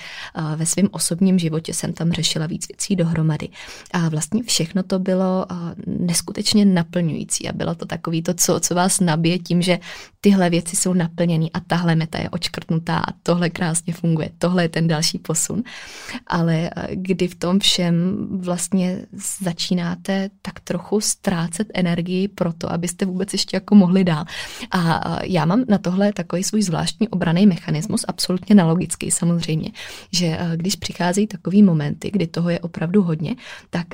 ve 0.56 0.66
svém 0.66 0.88
osobním 0.90 1.38
životě 1.38 1.75
jsem 1.75 1.92
tam 1.92 2.12
řešila 2.12 2.47
víc 2.47 2.68
věcí 2.68 2.97
dohromady. 2.97 3.49
A 3.92 4.09
vlastně 4.09 4.42
všechno 4.42 4.83
to 4.83 4.99
bylo 4.99 5.47
neskutečně 5.87 6.64
naplňující 6.64 7.49
a 7.49 7.52
bylo 7.52 7.75
to 7.75 7.87
takový 7.87 8.23
to, 8.23 8.35
co, 8.35 8.61
co 8.61 8.75
vás 8.75 9.00
nabije 9.00 9.38
tím, 9.38 9.62
že 9.62 9.78
tyhle 10.21 10.50
věci 10.50 10.76
jsou 10.76 10.92
naplněné 10.95 11.47
a 11.54 11.61
tahle 11.61 11.95
meta 11.95 12.18
je 12.18 12.30
očkrtnutá 12.30 12.99
a 12.99 13.12
tohle 13.23 13.50
krásně 13.50 13.92
funguje, 13.92 14.30
tohle 14.38 14.64
je 14.64 14.68
ten 14.68 14.88
další 14.88 15.18
posun. 15.18 15.62
Ale 16.26 16.71
kdy 16.92 17.28
v 17.28 17.35
tom 17.35 17.59
všem 17.59 18.16
vlastně 18.30 19.06
začínáte 19.42 20.30
tak 20.42 20.61
trochu 20.61 21.00
ztrácet 21.00 21.68
energii 21.75 22.28
pro 22.28 22.52
to, 22.52 22.73
abyste 22.73 23.06
vůbec 23.06 23.33
ještě 23.33 23.56
jako 23.56 23.75
mohli 23.75 24.04
dál. 24.04 24.25
A 24.71 25.18
já 25.25 25.45
mám 25.45 25.64
na 25.68 25.78
tohle 25.78 26.12
takový 26.12 26.45
svůj 26.45 26.62
zvláštní 26.62 27.09
obraný 27.09 27.47
mechanismus, 27.47 28.04
absolutně 28.09 28.54
nelogický 28.66 29.11
samozřejmě, 29.11 29.70
že 30.12 30.38
když 30.56 30.76
přicházejí 30.76 31.26
takový 31.26 31.62
momenty, 31.62 32.11
kdy 32.11 32.26
toho 32.26 32.50
je 32.50 32.61
opravdu 32.61 33.02
hodně, 33.02 33.37
tak 33.70 33.87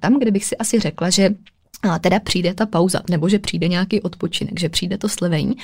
tam, 0.00 0.18
kde 0.18 0.30
bych 0.30 0.44
si 0.44 0.56
asi 0.56 0.80
řekla, 0.80 1.10
že 1.10 1.30
a 1.82 1.98
teda 1.98 2.20
přijde 2.20 2.54
ta 2.54 2.66
pauza, 2.66 3.00
nebo 3.10 3.28
že 3.28 3.38
přijde 3.38 3.68
nějaký 3.68 4.00
odpočinek, 4.00 4.60
že 4.60 4.68
přijde 4.68 4.98
to 4.98 5.08
slevení, 5.08 5.56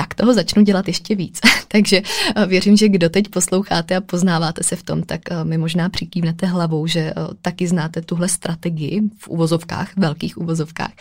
tak 0.00 0.14
toho 0.14 0.34
začnu 0.34 0.62
dělat 0.62 0.88
ještě 0.88 1.14
víc. 1.14 1.40
Takže 1.68 2.02
eh, 2.36 2.46
věřím, 2.46 2.76
že 2.76 2.88
kdo 2.88 3.08
teď 3.08 3.28
posloucháte 3.28 3.96
a 3.96 4.00
poznáváte 4.00 4.62
se 4.62 4.76
v 4.76 4.82
tom, 4.82 5.02
tak 5.02 5.20
eh, 5.30 5.44
mi 5.44 5.58
možná 5.58 5.88
přikývnete 5.88 6.46
hlavou, 6.46 6.86
že 6.86 7.00
eh, 7.00 7.14
taky 7.42 7.68
znáte 7.68 8.00
tuhle 8.00 8.28
strategii 8.28 9.00
v 9.18 9.28
uvozovkách, 9.28 9.96
velkých 9.96 10.38
uvozovkách. 10.38 10.92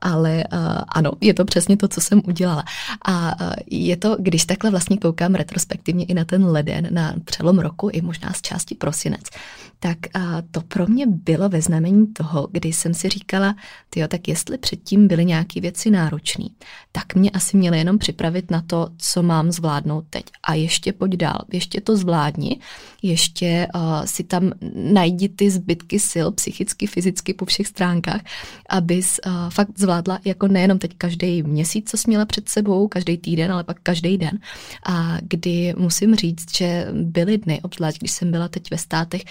Ale 0.00 0.44
ano, 0.88 1.12
je 1.20 1.34
to 1.34 1.44
přesně 1.44 1.76
to, 1.76 1.88
co 1.88 2.00
jsem 2.00 2.22
udělala. 2.26 2.64
A 3.06 3.36
je 3.66 3.96
to, 3.96 4.16
když 4.20 4.44
takhle 4.44 4.70
vlastně 4.70 4.96
koukám 4.98 5.34
retrospektivně 5.34 6.04
i 6.04 6.14
na 6.14 6.24
ten 6.24 6.44
leden, 6.44 6.88
na 6.90 7.14
přelom 7.24 7.58
roku, 7.58 7.88
i 7.92 8.00
možná 8.00 8.32
z 8.32 8.42
části 8.42 8.74
prosinec, 8.74 9.22
tak 9.80 9.98
to 10.50 10.60
pro 10.60 10.86
mě 10.86 11.06
bylo 11.06 11.48
ve 11.48 11.62
znamení 11.62 12.06
toho, 12.06 12.48
kdy 12.52 12.72
jsem 12.72 12.94
si 12.94 13.08
říkala, 13.08 13.54
tyjo, 13.90 14.08
tak 14.08 14.28
jestli 14.28 14.58
předtím 14.58 15.08
byly 15.08 15.24
nějaké 15.24 15.60
věci 15.60 15.90
náročné, 15.90 16.44
tak 16.92 17.14
mě 17.14 17.30
asi 17.30 17.56
měly 17.56 17.78
jenom 17.78 17.98
připravit 17.98 18.17
na 18.50 18.62
to, 18.66 18.88
co 18.98 19.22
mám 19.22 19.52
zvládnout 19.52 20.04
teď. 20.10 20.24
A 20.42 20.54
ještě 20.54 20.92
pojď 20.92 21.12
dál, 21.12 21.40
ještě 21.52 21.80
to 21.80 21.96
zvládni, 21.96 22.60
ještě 23.02 23.66
uh, 23.74 24.04
si 24.04 24.24
tam 24.24 24.52
najdi 24.74 25.28
ty 25.28 25.50
zbytky 25.50 26.00
sil 26.10 26.28
psychicky, 26.32 26.86
fyzicky 26.86 27.34
po 27.34 27.44
všech 27.44 27.66
stránkách, 27.66 28.20
abys 28.68 29.20
uh, 29.26 29.50
fakt 29.50 29.78
zvládla 29.78 30.18
jako 30.24 30.48
nejenom 30.48 30.78
teď 30.78 30.94
každý 30.98 31.42
měsíc, 31.42 31.90
co 31.90 31.96
jsi 31.96 32.04
měla 32.10 32.24
před 32.24 32.48
sebou, 32.48 32.88
každý 32.88 33.18
týden, 33.18 33.52
ale 33.52 33.64
pak 33.64 33.76
každý 33.82 34.18
den. 34.18 34.38
A 34.86 35.18
kdy 35.22 35.74
musím 35.78 36.14
říct, 36.14 36.56
že 36.56 36.86
byly 36.92 37.38
dny, 37.38 37.60
obzvlášť 37.62 37.98
když 37.98 38.12
jsem 38.12 38.30
byla 38.30 38.48
teď 38.48 38.70
ve 38.70 38.78
státech, 38.78 39.22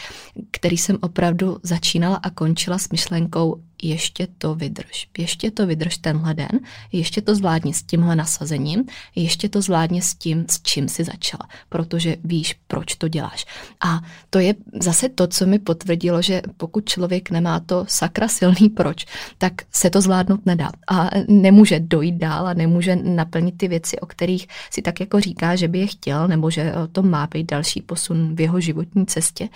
který 0.51 0.77
jsem 0.77 0.97
opravdu 1.01 1.57
začínala 1.63 2.15
a 2.15 2.29
končila 2.29 2.77
s 2.77 2.89
myšlenkou, 2.89 3.61
ještě 3.83 4.27
to 4.37 4.55
vydrž, 4.55 5.07
ještě 5.17 5.51
to 5.51 5.67
vydrž 5.67 5.97
tenhle 5.97 6.33
den, 6.33 6.59
ještě 6.91 7.21
to 7.21 7.35
zvládni 7.35 7.73
s 7.73 7.83
tímhle 7.83 8.15
nasazením, 8.15 8.83
ještě 9.15 9.49
to 9.49 9.61
zvládni 9.61 10.01
s 10.01 10.15
tím, 10.15 10.45
s 10.49 10.61
čím 10.61 10.89
si 10.89 11.03
začala, 11.03 11.49
protože 11.69 12.15
víš, 12.23 12.55
proč 12.67 12.95
to 12.95 13.07
děláš. 13.07 13.45
A 13.85 14.01
to 14.29 14.39
je 14.39 14.55
zase 14.73 15.09
to, 15.09 15.27
co 15.27 15.45
mi 15.45 15.59
potvrdilo, 15.59 16.21
že 16.21 16.41
pokud 16.57 16.89
člověk 16.89 17.29
nemá 17.29 17.59
to 17.59 17.85
sakra 17.87 18.27
silný 18.27 18.69
proč, 18.69 19.05
tak 19.37 19.53
se 19.71 19.89
to 19.89 20.01
zvládnout 20.01 20.45
nedá. 20.45 20.69
A 20.87 21.09
nemůže 21.27 21.79
dojít 21.79 22.15
dál 22.15 22.47
a 22.47 22.53
nemůže 22.53 22.95
naplnit 22.95 23.57
ty 23.57 23.67
věci, 23.67 23.99
o 23.99 24.05
kterých 24.05 24.47
si 24.71 24.81
tak 24.81 24.99
jako 24.99 25.19
říká, 25.19 25.55
že 25.55 25.67
by 25.67 25.79
je 25.79 25.87
chtěl, 25.87 26.27
nebo 26.27 26.49
že 26.49 26.73
to 26.91 27.03
má 27.03 27.27
být 27.27 27.51
další 27.51 27.81
posun 27.81 28.35
v 28.35 28.41
jeho 28.41 28.59
životní 28.59 29.05
cestě 29.05 29.49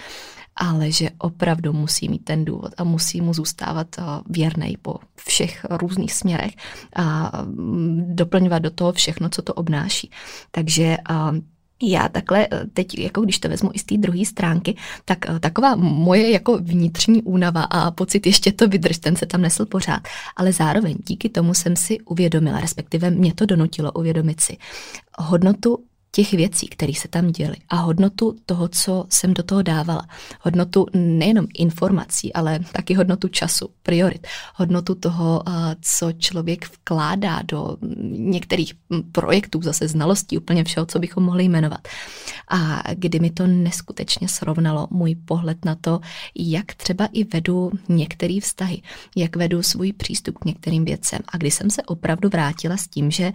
ale 0.55 0.91
že 0.91 1.10
opravdu 1.17 1.74
musí 1.74 2.10
mít 2.10 2.24
ten 2.25 2.46
důvod 2.46 2.72
a 2.77 2.84
musí 2.84 3.22
mu 3.22 3.34
zůstávat 3.34 3.88
eh, 4.00 4.03
věrný 4.29 4.77
po 4.81 4.96
všech 5.15 5.65
různých 5.70 6.13
směrech 6.13 6.53
a 6.96 7.31
mm, 7.46 8.15
doplňovat 8.15 8.62
do 8.62 8.70
toho 8.70 8.91
všechno, 8.91 9.29
co 9.29 9.41
to 9.41 9.53
obnáší. 9.53 10.12
Takže 10.51 10.84
eh, 10.84 11.41
já 11.84 12.10
takhle 12.10 12.48
eh, 12.51 12.65
teď, 12.74 13.00
jako 13.00 13.22
když 13.22 13.39
to 13.39 13.50
vezmu 13.50 13.72
i 13.74 13.79
z 13.79 13.84
té 13.84 13.98
druhé 13.98 14.25
stránky, 14.25 14.75
tak 15.05 15.17
taková 15.39 15.75
moje 15.75 16.31
jako 16.31 16.58
vnitřní 16.58 17.24
únava 17.24 17.63
a 17.63 17.91
pocit 17.91 18.25
ještě 18.25 18.51
to 18.51 18.67
vydrž, 18.67 18.98
ten 18.98 19.15
se 19.15 19.25
tam 19.25 19.41
nesl 19.41 19.65
pořád. 19.65 20.01
Ale 20.36 20.53
zároveň 20.53 20.98
díky 21.08 21.29
tomu 21.29 21.53
jsem 21.53 21.75
si 21.75 22.00
uvědomila, 22.00 22.60
respektive 22.60 23.12
mě 23.12 23.34
to 23.34 23.46
donutilo 23.46 23.91
uvědomit 23.91 24.41
si 24.41 24.58
hodnotu 25.17 25.84
těch 26.12 26.32
věcí, 26.32 26.68
které 26.68 26.94
se 26.94 27.08
tam 27.08 27.32
děly 27.32 27.56
a 27.70 27.75
hodnotu 27.75 28.36
toho, 28.46 28.68
co 28.68 29.06
jsem 29.10 29.34
do 29.34 29.44
toho 29.44 29.62
dávala. 29.62 30.08
Hodnotu 30.41 30.86
nejenom 30.94 31.48
informací, 31.58 32.34
ale 32.34 32.60
taky 32.72 32.94
hodnotu 32.94 33.27
času, 33.27 33.70
priorit. 33.84 34.27
Hodnotu 34.56 34.96
toho, 34.96 35.44
co 35.82 36.12
člověk 36.12 36.70
vkládá 36.74 37.41
do 37.46 37.77
některých 38.12 38.74
projektů, 39.12 39.62
zase 39.62 39.88
znalostí, 39.88 40.38
úplně 40.38 40.63
všeho, 40.63 40.86
co 40.86 41.00
bychom 41.00 41.24
mohli 41.24 41.44
jmenovat. 41.44 41.88
A 42.48 42.84
kdy 42.94 43.20
mi 43.20 43.30
to 43.30 43.48
neskutečně 43.48 44.27
srovnalo 44.27 44.88
můj 44.91 45.15
pohled 45.15 45.65
na 45.65 45.75
to, 45.82 46.00
jak 46.36 46.74
třeba 46.74 47.06
i 47.06 47.24
vedu 47.24 47.72
některé 47.89 48.39
vztahy, 48.41 48.82
jak 49.15 49.36
vedu 49.36 49.63
svůj 49.63 49.94
přístup 49.94 50.38
k 50.38 50.46
některým 50.46 50.86
věcem. 50.86 51.20
A 51.27 51.38
kdy 51.38 51.51
jsem 51.51 51.70
se 51.70 51.84
opravdu 51.84 52.30
vrátila 52.30 52.77
s 52.77 52.88
tím, 52.88 53.12
že 53.12 53.32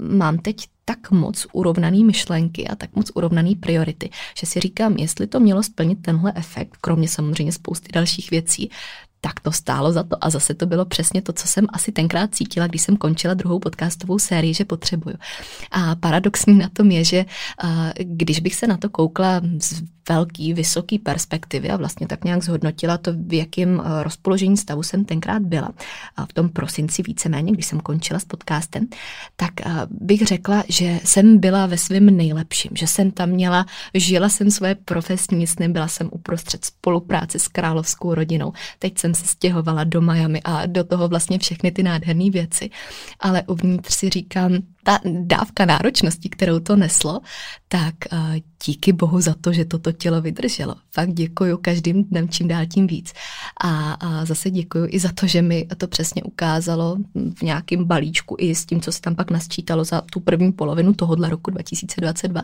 mám 0.00 0.38
teď 0.38 0.68
tak 0.90 1.10
moc 1.10 1.46
urovnaný 1.52 2.04
myšlenky 2.04 2.68
a 2.68 2.74
tak 2.74 2.96
moc 2.96 3.10
urovnaný 3.14 3.54
priority, 3.54 4.10
že 4.38 4.46
si 4.46 4.60
říkám, 4.60 4.96
jestli 4.96 5.26
to 5.26 5.40
mělo 5.40 5.62
splnit 5.62 6.02
tenhle 6.02 6.32
efekt, 6.34 6.76
kromě 6.80 7.08
samozřejmě 7.08 7.52
spousty 7.52 7.92
dalších 7.92 8.30
věcí, 8.30 8.70
tak 9.20 9.40
to 9.40 9.52
stálo 9.52 9.92
za 9.92 10.02
to. 10.02 10.24
A 10.24 10.30
zase 10.30 10.54
to 10.54 10.66
bylo 10.66 10.84
přesně 10.84 11.22
to, 11.22 11.32
co 11.32 11.48
jsem 11.48 11.66
asi 11.72 11.92
tenkrát 11.92 12.34
cítila, 12.34 12.66
když 12.66 12.82
jsem 12.82 12.96
končila 12.96 13.34
druhou 13.34 13.58
podcastovou 13.58 14.18
sérii, 14.18 14.54
že 14.54 14.64
potřebuju. 14.64 15.16
A 15.70 15.94
paradoxní 15.94 16.58
na 16.58 16.68
tom 16.68 16.90
je, 16.90 17.04
že 17.04 17.24
když 17.98 18.40
bych 18.40 18.54
se 18.54 18.66
na 18.66 18.76
to 18.76 18.88
koukla 18.88 19.40
z 19.62 19.82
velký, 20.10 20.54
vysoký 20.54 20.98
perspektivy 20.98 21.70
a 21.70 21.76
vlastně 21.76 22.06
tak 22.06 22.24
nějak 22.24 22.44
zhodnotila 22.44 22.98
to, 22.98 23.12
v 23.12 23.34
jakém 23.34 23.82
rozpoložení 24.02 24.56
stavu 24.56 24.82
jsem 24.82 25.04
tenkrát 25.04 25.42
byla, 25.42 25.68
v 26.28 26.32
tom 26.32 26.48
prosinci 26.48 27.02
víceméně, 27.02 27.52
když 27.52 27.66
jsem 27.66 27.80
končila 27.80 28.18
s 28.20 28.24
podcastem, 28.24 28.86
tak 29.36 29.52
bych 29.90 30.26
řekla, 30.26 30.64
že 30.68 31.00
jsem 31.04 31.38
byla 31.38 31.66
ve 31.66 31.78
svém 31.78 32.16
nejlepším, 32.16 32.70
že 32.74 32.86
jsem 32.86 33.10
tam 33.10 33.28
měla, 33.28 33.66
žila 33.94 34.28
jsem 34.28 34.50
své 34.50 34.74
profesní 34.74 35.46
sny, 35.46 35.68
byla 35.68 35.88
jsem 35.88 36.08
uprostřed 36.12 36.64
spolupráce 36.64 37.38
s 37.38 37.48
královskou 37.48 38.14
rodinou. 38.14 38.52
Teď 38.78 38.98
jsem 38.98 39.10
jsem 39.14 39.26
se 39.26 39.32
stěhovala 39.32 39.84
do 39.84 40.00
Miami 40.00 40.40
a 40.44 40.66
do 40.66 40.84
toho 40.84 41.08
vlastně 41.08 41.38
všechny 41.38 41.70
ty 41.70 41.82
nádherné 41.82 42.30
věci. 42.30 42.70
Ale 43.20 43.42
uvnitř 43.46 43.94
si 43.94 44.08
říkám, 44.08 44.52
ta 44.82 44.98
dávka 45.04 45.64
náročnosti, 45.64 46.28
kterou 46.28 46.60
to 46.60 46.76
neslo, 46.76 47.20
tak 47.72 47.94
díky 48.66 48.92
bohu 48.92 49.20
za 49.20 49.34
to, 49.40 49.52
že 49.52 49.64
toto 49.64 49.92
tělo 49.92 50.20
vydrželo. 50.20 50.74
Fakt 50.92 51.12
děkuju 51.12 51.58
každým 51.62 52.04
dnem 52.04 52.28
čím 52.28 52.48
dál 52.48 52.66
tím 52.66 52.86
víc. 52.86 53.12
A, 53.60 53.92
a 53.92 54.24
zase 54.24 54.50
děkuju 54.50 54.86
i 54.88 54.98
za 54.98 55.08
to, 55.14 55.26
že 55.26 55.42
mi 55.42 55.66
to 55.76 55.88
přesně 55.88 56.22
ukázalo 56.22 56.96
v 57.34 57.42
nějakém 57.42 57.84
balíčku 57.84 58.36
i 58.38 58.54
s 58.54 58.66
tím, 58.66 58.80
co 58.80 58.92
se 58.92 59.00
tam 59.00 59.14
pak 59.14 59.30
nasčítalo 59.30 59.84
za 59.84 60.00
tu 60.00 60.20
první 60.20 60.52
polovinu 60.52 60.92
tohohle 60.92 61.30
roku 61.30 61.50
2022, 61.50 62.42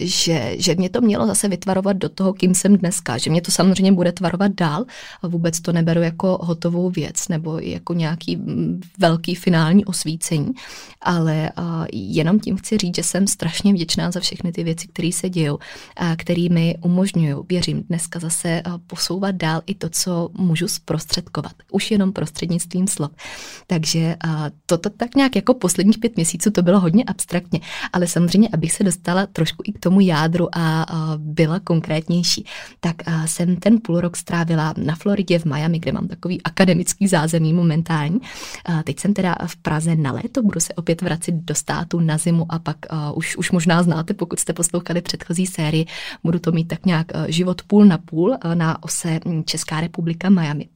že, 0.00 0.54
že 0.58 0.74
mě 0.74 0.88
to 0.88 1.00
mělo 1.00 1.26
zase 1.26 1.48
vytvarovat 1.48 1.96
do 1.96 2.08
toho, 2.08 2.32
kým 2.32 2.54
jsem 2.54 2.76
dneska, 2.76 3.18
že 3.18 3.30
mě 3.30 3.40
to 3.42 3.50
samozřejmě 3.50 3.92
bude 3.92 4.12
tvarovat 4.12 4.52
dál. 4.52 4.84
Vůbec 5.22 5.60
to 5.60 5.72
neberu 5.72 6.02
jako 6.02 6.38
hotovou 6.42 6.90
věc 6.90 7.28
nebo 7.28 7.58
jako 7.58 7.94
nějaký 7.94 8.38
velký 8.98 9.34
finální 9.34 9.84
osvícení, 9.84 10.50
ale 11.00 11.50
jenom 11.92 12.40
tím 12.40 12.56
chci 12.56 12.78
říct, 12.78 12.96
že 12.96 13.02
jsem 13.02 13.26
strašně 13.26 13.72
vděčná 13.72 14.10
za 14.10 14.20
všechny 14.20 14.39
ty 14.52 14.64
věci, 14.64 14.88
které 14.88 15.12
se 15.12 15.30
dějou, 15.30 15.58
a 15.96 16.16
které 16.16 16.46
mi 16.50 16.74
umožňují, 16.82 17.34
věřím, 17.48 17.82
dneska 17.82 18.18
zase 18.18 18.62
posouvat 18.86 19.34
dál 19.34 19.62
i 19.66 19.74
to, 19.74 19.88
co 19.90 20.28
můžu 20.38 20.68
zprostředkovat. 20.68 21.52
Už 21.72 21.90
jenom 21.90 22.12
prostřednictvím 22.12 22.86
slov. 22.86 23.10
Takže 23.66 24.16
toto 24.66 24.90
tak 24.90 25.14
nějak 25.14 25.36
jako 25.36 25.54
posledních 25.54 25.98
pět 25.98 26.16
měsíců 26.16 26.50
to 26.50 26.62
bylo 26.62 26.80
hodně 26.80 27.04
abstraktně, 27.04 27.60
ale 27.92 28.06
samozřejmě, 28.06 28.48
abych 28.52 28.72
se 28.72 28.84
dostala 28.84 29.26
trošku 29.26 29.62
i 29.66 29.72
k 29.72 29.78
tomu 29.78 30.00
jádru 30.00 30.48
a 30.52 30.86
byla 31.16 31.60
konkrétnější, 31.60 32.44
tak 32.80 32.96
jsem 33.26 33.56
ten 33.56 33.78
půl 33.82 34.00
rok 34.00 34.16
strávila 34.16 34.74
na 34.76 34.94
Floridě 34.96 35.38
v 35.38 35.44
Miami, 35.44 35.78
kde 35.78 35.92
mám 35.92 36.08
takový 36.08 36.42
akademický 36.42 37.08
zázemí 37.08 37.52
momentální. 37.52 38.20
Teď 38.84 39.00
jsem 39.00 39.14
teda 39.14 39.36
v 39.46 39.56
Praze 39.56 39.96
na 39.96 40.12
léto, 40.12 40.42
budu 40.42 40.60
se 40.60 40.74
opět 40.74 41.02
vracet 41.02 41.34
do 41.34 41.54
státu 41.54 42.00
na 42.00 42.18
zimu 42.18 42.46
a 42.48 42.58
pak 42.58 42.76
už, 43.14 43.36
už 43.36 43.50
možná 43.50 43.82
znáte, 43.82 44.14
pokud 44.14 44.29
jste 44.38 44.52
poslouchali 44.52 45.00
předchozí 45.00 45.46
sérii, 45.46 45.86
budu 46.24 46.38
to 46.38 46.52
mít 46.52 46.68
tak 46.68 46.86
nějak 46.86 47.06
uh, 47.14 47.24
život 47.28 47.62
půl 47.62 47.84
na 47.84 47.98
půl 47.98 48.30
uh, 48.30 48.54
na 48.54 48.82
ose 48.82 49.20
hm, 49.24 49.42
Česká 49.44 49.80
republika 49.80 50.30
Miami. 50.30 50.68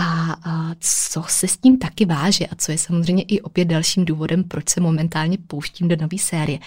A, 0.00 0.36
co 0.80 1.24
se 1.28 1.48
s 1.48 1.56
tím 1.56 1.78
taky 1.78 2.04
váže 2.04 2.46
a 2.46 2.54
co 2.54 2.72
je 2.72 2.78
samozřejmě 2.78 3.22
i 3.22 3.40
opět 3.40 3.64
dalším 3.64 4.04
důvodem, 4.04 4.44
proč 4.44 4.68
se 4.68 4.80
momentálně 4.80 5.38
pouštím 5.46 5.88
do 5.88 5.96
nové 6.00 6.18
série, 6.18 6.58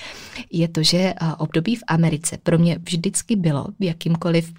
je 0.52 0.68
to, 0.68 0.84
že 0.84 1.14
období 1.38 1.76
v 1.76 1.84
Americe 1.88 2.38
pro 2.44 2.58
mě 2.58 2.78
vždycky 2.84 3.36
bylo 3.36 3.68
jakýmkoliv 3.80 4.54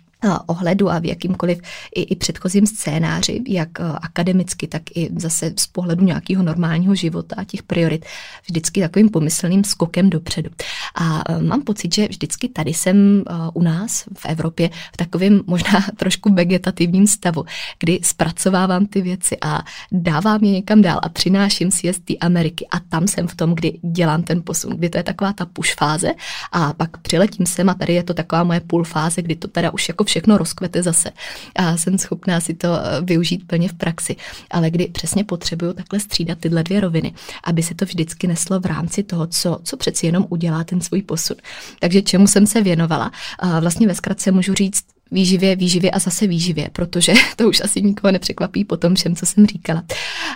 ohledu 0.47 0.91
a 0.91 0.99
v 0.99 1.05
jakýmkoliv 1.05 1.61
i, 1.95 2.03
i 2.03 2.17
předchozím 2.17 2.67
scénáři, 2.67 3.43
jak 3.49 3.81
eh, 3.81 3.85
akademicky, 4.03 4.67
tak 4.67 4.83
i 4.95 5.11
zase 5.17 5.53
z 5.59 5.67
pohledu 5.67 6.05
nějakého 6.05 6.43
normálního 6.43 6.95
života 6.95 7.37
a 7.39 7.45
těch 7.45 7.63
priorit, 7.63 8.07
vždycky 8.47 8.81
takovým 8.81 9.09
pomyslným 9.09 9.65
skokem 9.65 10.11
dopředu. 10.11 10.51
A 10.95 11.23
eh, 11.29 11.43
mám 11.43 11.63
pocit, 11.63 11.95
že 11.95 12.09
vždycky 12.09 12.49
tady 12.49 12.75
jsem 12.75 13.25
eh, 13.31 13.35
u 13.55 13.63
nás 13.63 14.05
v 14.19 14.27
Evropě 14.27 14.71
v 14.93 14.97
takovém 14.97 15.41
možná 15.47 15.81
trošku 15.97 16.35
vegetativním 16.35 17.07
stavu, 17.07 17.45
kdy 17.79 18.01
zpracovávám 18.03 18.87
ty 18.87 19.01
věci 19.01 19.37
a 19.43 19.63
dávám 19.93 20.45
je 20.45 20.51
někam 20.51 20.83
dál 20.83 21.01
a 21.03 21.09
přináším 21.09 21.71
si 21.71 21.87
je 21.87 21.93
z 21.93 21.99
té 21.99 22.15
Ameriky 22.21 22.67
a 22.71 22.81
tam 22.81 23.09
jsem 23.09 23.29
v 23.29 23.35
tom, 23.35 23.55
kdy 23.55 23.79
dělám 23.83 24.23
ten 24.23 24.43
posun, 24.45 24.77
kdy 24.77 24.91
to 24.91 24.99
je 24.99 25.03
taková 25.03 25.33
ta 25.33 25.47
push 25.47 25.75
fáze 25.75 26.13
a 26.53 26.73
pak 26.73 26.97
přiletím 26.97 27.47
sem 27.47 27.71
a 27.71 27.75
tady 27.75 27.93
je 27.93 28.03
to 28.03 28.15
taková 28.15 28.45
moje 28.45 28.61
půl 28.61 28.85
fáze, 28.85 29.23
kdy 29.23 29.37
to 29.37 29.49
teda 29.49 29.71
už 29.71 29.89
jako 29.89 30.05
všechno 30.13 30.39
rozkvete 30.39 30.83
zase 30.83 31.11
a 31.57 31.77
jsem 31.77 31.99
schopná 31.99 32.41
si 32.41 32.55
to 32.55 32.69
eh, 32.69 33.01
využít 33.01 33.47
plně 33.47 33.69
v 33.69 33.73
praxi. 33.73 34.17
Ale 34.51 34.71
kdy 34.71 34.87
přesně 34.87 35.25
potřebuju 35.25 35.73
takhle 35.73 36.01
střídat 36.01 36.39
tyhle 36.39 36.63
dvě 36.63 36.81
roviny, 36.81 37.13
aby 37.45 37.63
se 37.63 37.75
to 37.75 37.85
vždycky 37.85 38.27
neslo 38.27 38.61
v 38.61 38.67
rámci 38.67 39.03
toho, 39.03 39.27
co, 39.27 39.59
co 39.65 39.77
přeci 39.77 40.07
jenom 40.07 40.27
udělá 40.29 40.65
ten 40.65 40.81
svůj 40.81 41.03
posun. 41.03 41.37
Takže 41.81 42.03
čemu 42.03 42.27
jsem 42.27 42.47
se 42.47 42.61
věnovala? 42.61 43.13
Vlastně 43.61 43.87
ve 43.87 43.95
zkratce 43.95 44.31
můžu 44.33 44.55
říct, 44.55 44.85
výživě, 45.11 45.57
výživě 45.57 45.91
a 45.91 45.99
zase 45.99 46.27
výživě, 46.27 46.71
protože 46.73 47.13
to 47.37 47.49
už 47.49 47.61
asi 47.65 47.83
nikoho 47.83 48.13
nepřekvapí 48.13 48.65
po 48.65 48.77
tom 48.77 48.95
všem, 48.95 49.17
co 49.17 49.27
jsem 49.27 49.47
říkala. 49.47 49.83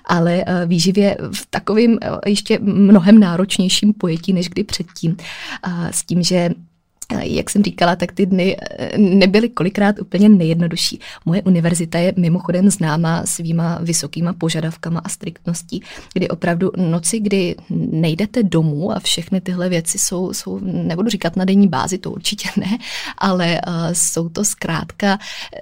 Ale 0.05 0.45
eh, 0.47 0.67
výživě 0.67 1.17
v 1.33 1.47
takovém 1.51 1.99
eh, 2.03 2.09
ještě 2.27 2.59
mnohem 2.63 3.21
náročnějším 3.21 3.93
pojetí, 3.93 4.33
než 4.33 4.49
kdy 4.49 4.65
předtím. 4.65 5.17
S 5.91 6.05
tím, 6.05 6.23
že 6.23 6.51
jak 7.13 7.51
jsem 7.51 7.63
říkala, 7.63 7.97
tak 7.97 8.13
ty 8.13 8.27
dny 8.27 8.57
eh, 8.57 8.99
nebyly 8.99 9.49
kolikrát 9.49 9.99
úplně 9.99 10.29
nejjednodušší. 10.29 11.01
Moje 11.25 11.43
univerzita 11.43 11.99
je 11.99 12.15
mimochodem 12.17 12.71
známá 12.71 13.27
svýma 13.27 13.79
vysokýma 13.83 14.33
požadavkama 14.33 15.01
a 15.05 15.09
striktností, 15.09 15.83
kdy 16.15 16.29
opravdu 16.29 16.71
noci, 16.77 17.21
kdy 17.21 17.55
nejdete 17.71 18.43
domů 18.43 18.93
a 18.93 19.01
všechny 19.01 19.41
tyhle 19.41 19.69
věci 19.69 19.99
jsou, 19.99 20.33
jsou 20.33 20.59
nebudu 20.63 21.09
říkat 21.09 21.37
na 21.37 21.45
denní 21.45 21.69
bázi, 21.69 21.99
to 21.99 22.11
určitě 22.11 22.49
ne, 22.57 22.79
ale 23.19 23.61
uh, 23.67 23.73
jsou 23.93 24.29
to 24.29 24.45
zkrátka 24.45 25.19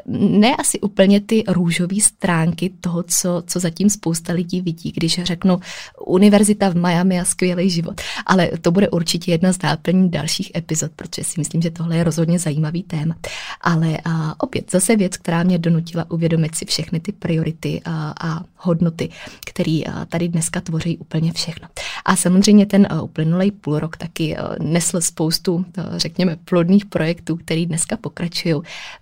ne 0.07 0.57
asi 0.57 0.81
úplně 0.81 1.21
ty 1.21 1.45
růžové 1.49 2.01
stránky 2.01 2.73
toho, 2.81 3.03
co, 3.03 3.43
co 3.47 3.61
zatím 3.61 3.91
spousta 3.91 4.33
lidí 4.33 4.61
vidí, 4.61 4.93
když 4.97 5.21
řeknu 5.23 5.61
univerzita 6.07 6.69
v 6.69 6.75
Miami 6.75 7.21
a 7.21 7.25
skvělý 7.25 7.71
život. 7.71 8.01
Ale 8.27 8.51
to 8.61 8.71
bude 8.71 8.89
určitě 8.89 9.31
jedna 9.31 9.53
z 9.53 9.63
náplní 9.63 10.11
dalších 10.11 10.53
epizod, 10.57 10.93
protože 10.97 11.25
si 11.35 11.41
myslím, 11.41 11.63
že 11.63 11.71
tohle 11.71 11.97
je 11.97 12.05
rozhodně 12.05 12.39
zajímavý 12.39 12.83
téma. 12.83 13.15
Ale 13.61 13.99
a 14.05 14.43
opět 14.43 14.71
zase 14.71 14.97
věc, 14.97 15.17
která 15.17 15.43
mě 15.43 15.59
donutila 15.59 16.11
uvědomit 16.11 16.55
si 16.55 16.65
všechny 16.65 17.01
ty 17.01 17.13
priority 17.13 17.81
a, 17.85 18.15
a 18.21 18.41
hodnoty, 18.57 19.09
které 19.47 19.81
tady 20.09 20.29
dneska 20.29 20.61
tvoří 20.61 20.99
úplně 20.99 21.33
všechno. 21.33 21.69
A 22.05 22.17
samozřejmě 22.17 22.67
ten 22.67 22.89
uplynulý 23.03 23.51
půl 23.51 23.79
rok 23.79 23.97
taky 23.97 24.37
nesl 24.63 25.01
spoustu, 25.01 25.65
řekněme, 25.97 26.37
plodných 26.45 26.87
projektů, 26.87 27.37
které 27.37 27.67
dneska 27.67 27.97
pokračují. 27.97 28.55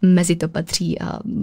Mezi 0.02 0.36
to 0.36 0.48
patří 0.48 0.98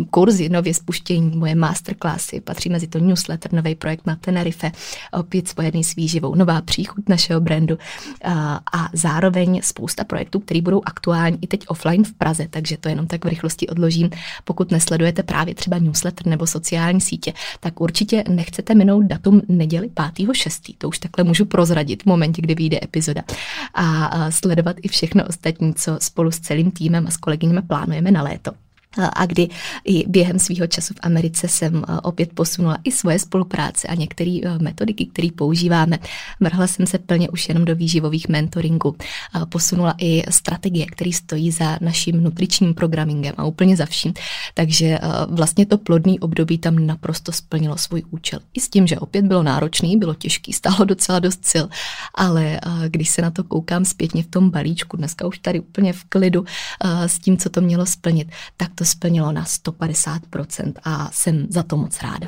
kurzy, 0.10 0.50
nově 0.50 0.74
spuštění, 0.74 1.38
moje 1.38 1.56
masterclassy, 1.56 2.42
patří 2.42 2.70
mezi 2.70 2.88
to 2.88 3.00
newsletter, 3.00 3.54
nový 3.54 3.76
projekt 3.76 4.08
na 4.08 4.16
Tenerife, 4.16 4.72
opět 5.12 5.48
spojený 5.48 5.84
s 5.84 5.96
výživou, 5.96 6.36
nová 6.36 6.62
příchuť 6.62 7.10
našeho 7.10 7.42
brandu 7.42 7.78
a 8.74 8.90
zároveň 8.94 9.62
spousta 9.64 10.04
projektů, 10.04 10.40
které 10.40 10.62
budou 10.62 10.79
aktuální 10.86 11.38
i 11.42 11.48
teď 11.48 11.66
offline 11.68 12.04
v 12.04 12.14
Praze, 12.14 12.48
takže 12.50 12.78
to 12.78 12.90
jenom 12.90 13.08
tak 13.08 13.26
v 13.26 13.28
rychlosti 13.28 13.68
odložím. 13.68 14.10
Pokud 14.44 14.72
nesledujete 14.72 15.24
právě 15.24 15.56
třeba 15.56 15.78
newsletter 15.78 16.28
nebo 16.28 16.48
sociální 16.48 17.02
sítě, 17.02 17.34
tak 17.60 17.82
určitě 17.82 18.24
nechcete 18.30 18.76
minout 18.76 19.04
datum 19.04 19.42
neděli 19.48 19.88
5.6. 19.88 20.76
To 20.78 20.88
už 20.88 21.00
takhle 21.00 21.24
můžu 21.24 21.46
prozradit 21.46 22.04
v 22.04 22.06
momentě, 22.06 22.42
kdy 22.42 22.56
vyjde 22.56 22.80
epizoda. 22.84 23.22
A 23.74 24.32
sledovat 24.32 24.76
i 24.82 24.88
všechno 24.88 25.24
ostatní, 25.28 25.74
co 25.74 25.98
spolu 26.02 26.32
s 26.32 26.40
celým 26.40 26.72
týmem 26.72 27.08
a 27.08 27.12
s 27.12 27.18
kolegyněmi 27.18 27.62
plánujeme 27.62 28.12
na 28.12 28.24
léto 28.24 28.52
a 28.98 29.26
kdy 29.26 29.50
i 29.86 30.10
během 30.10 30.40
svého 30.40 30.68
času 30.68 30.94
v 30.94 31.00
Americe 31.02 31.48
jsem 31.48 31.84
opět 32.04 32.34
posunula 32.34 32.78
i 32.84 32.92
svoje 32.92 33.20
spolupráce 33.20 33.88
a 33.88 33.96
některé 33.96 34.40
metodiky, 34.62 35.06
které 35.06 35.28
používáme. 35.36 36.00
Vrhla 36.40 36.68
jsem 36.68 36.88
se 36.88 36.98
plně 36.98 37.30
už 37.30 37.50
jenom 37.50 37.66
do 37.66 37.76
výživových 37.76 38.30
mentoringů. 38.30 38.96
Posunula 39.50 39.96
i 39.98 40.24
strategie, 40.30 40.86
které 40.86 41.12
stojí 41.14 41.52
za 41.52 41.78
naším 41.82 42.24
nutričním 42.24 42.74
programmingem 42.74 43.34
a 43.38 43.44
úplně 43.44 43.78
za 43.78 43.86
vším. 43.86 44.14
Takže 44.54 45.00
vlastně 45.30 45.66
to 45.66 45.78
plodný 45.78 46.20
období 46.20 46.58
tam 46.58 46.88
naprosto 46.88 47.32
splnilo 47.32 47.78
svůj 47.78 48.04
účel. 48.10 48.40
I 48.54 48.60
s 48.60 48.70
tím, 48.70 48.88
že 48.88 49.00
opět 49.00 49.26
bylo 49.26 49.44
náročný, 49.44 49.98
bylo 49.98 50.14
těžký, 50.14 50.54
stálo 50.54 50.86
docela 50.86 51.20
dost 51.20 51.46
sil, 51.52 51.66
ale 52.16 52.60
když 52.88 53.10
se 53.10 53.22
na 53.22 53.32
to 53.32 53.44
koukám 53.44 53.86
zpětně 53.86 54.24
v 54.24 54.28
tom 54.28 54.50
balíčku, 54.50 54.98
dneska 54.98 55.28
už 55.28 55.40
tady 55.40 55.60
úplně 55.60 55.94
v 55.94 56.04
klidu 56.04 56.46
s 56.84 57.20
tím, 57.20 57.38
co 57.38 57.50
to 57.50 57.62
mělo 57.62 57.86
splnit, 57.86 58.28
tak 58.58 58.72
to 58.80 58.86
splnilo 58.86 59.32
na 59.32 59.44
150% 59.44 60.74
a 60.84 61.10
jsem 61.14 61.48
za 61.50 61.64
to 61.64 61.78
moc 61.78 62.02
ráda. 62.02 62.28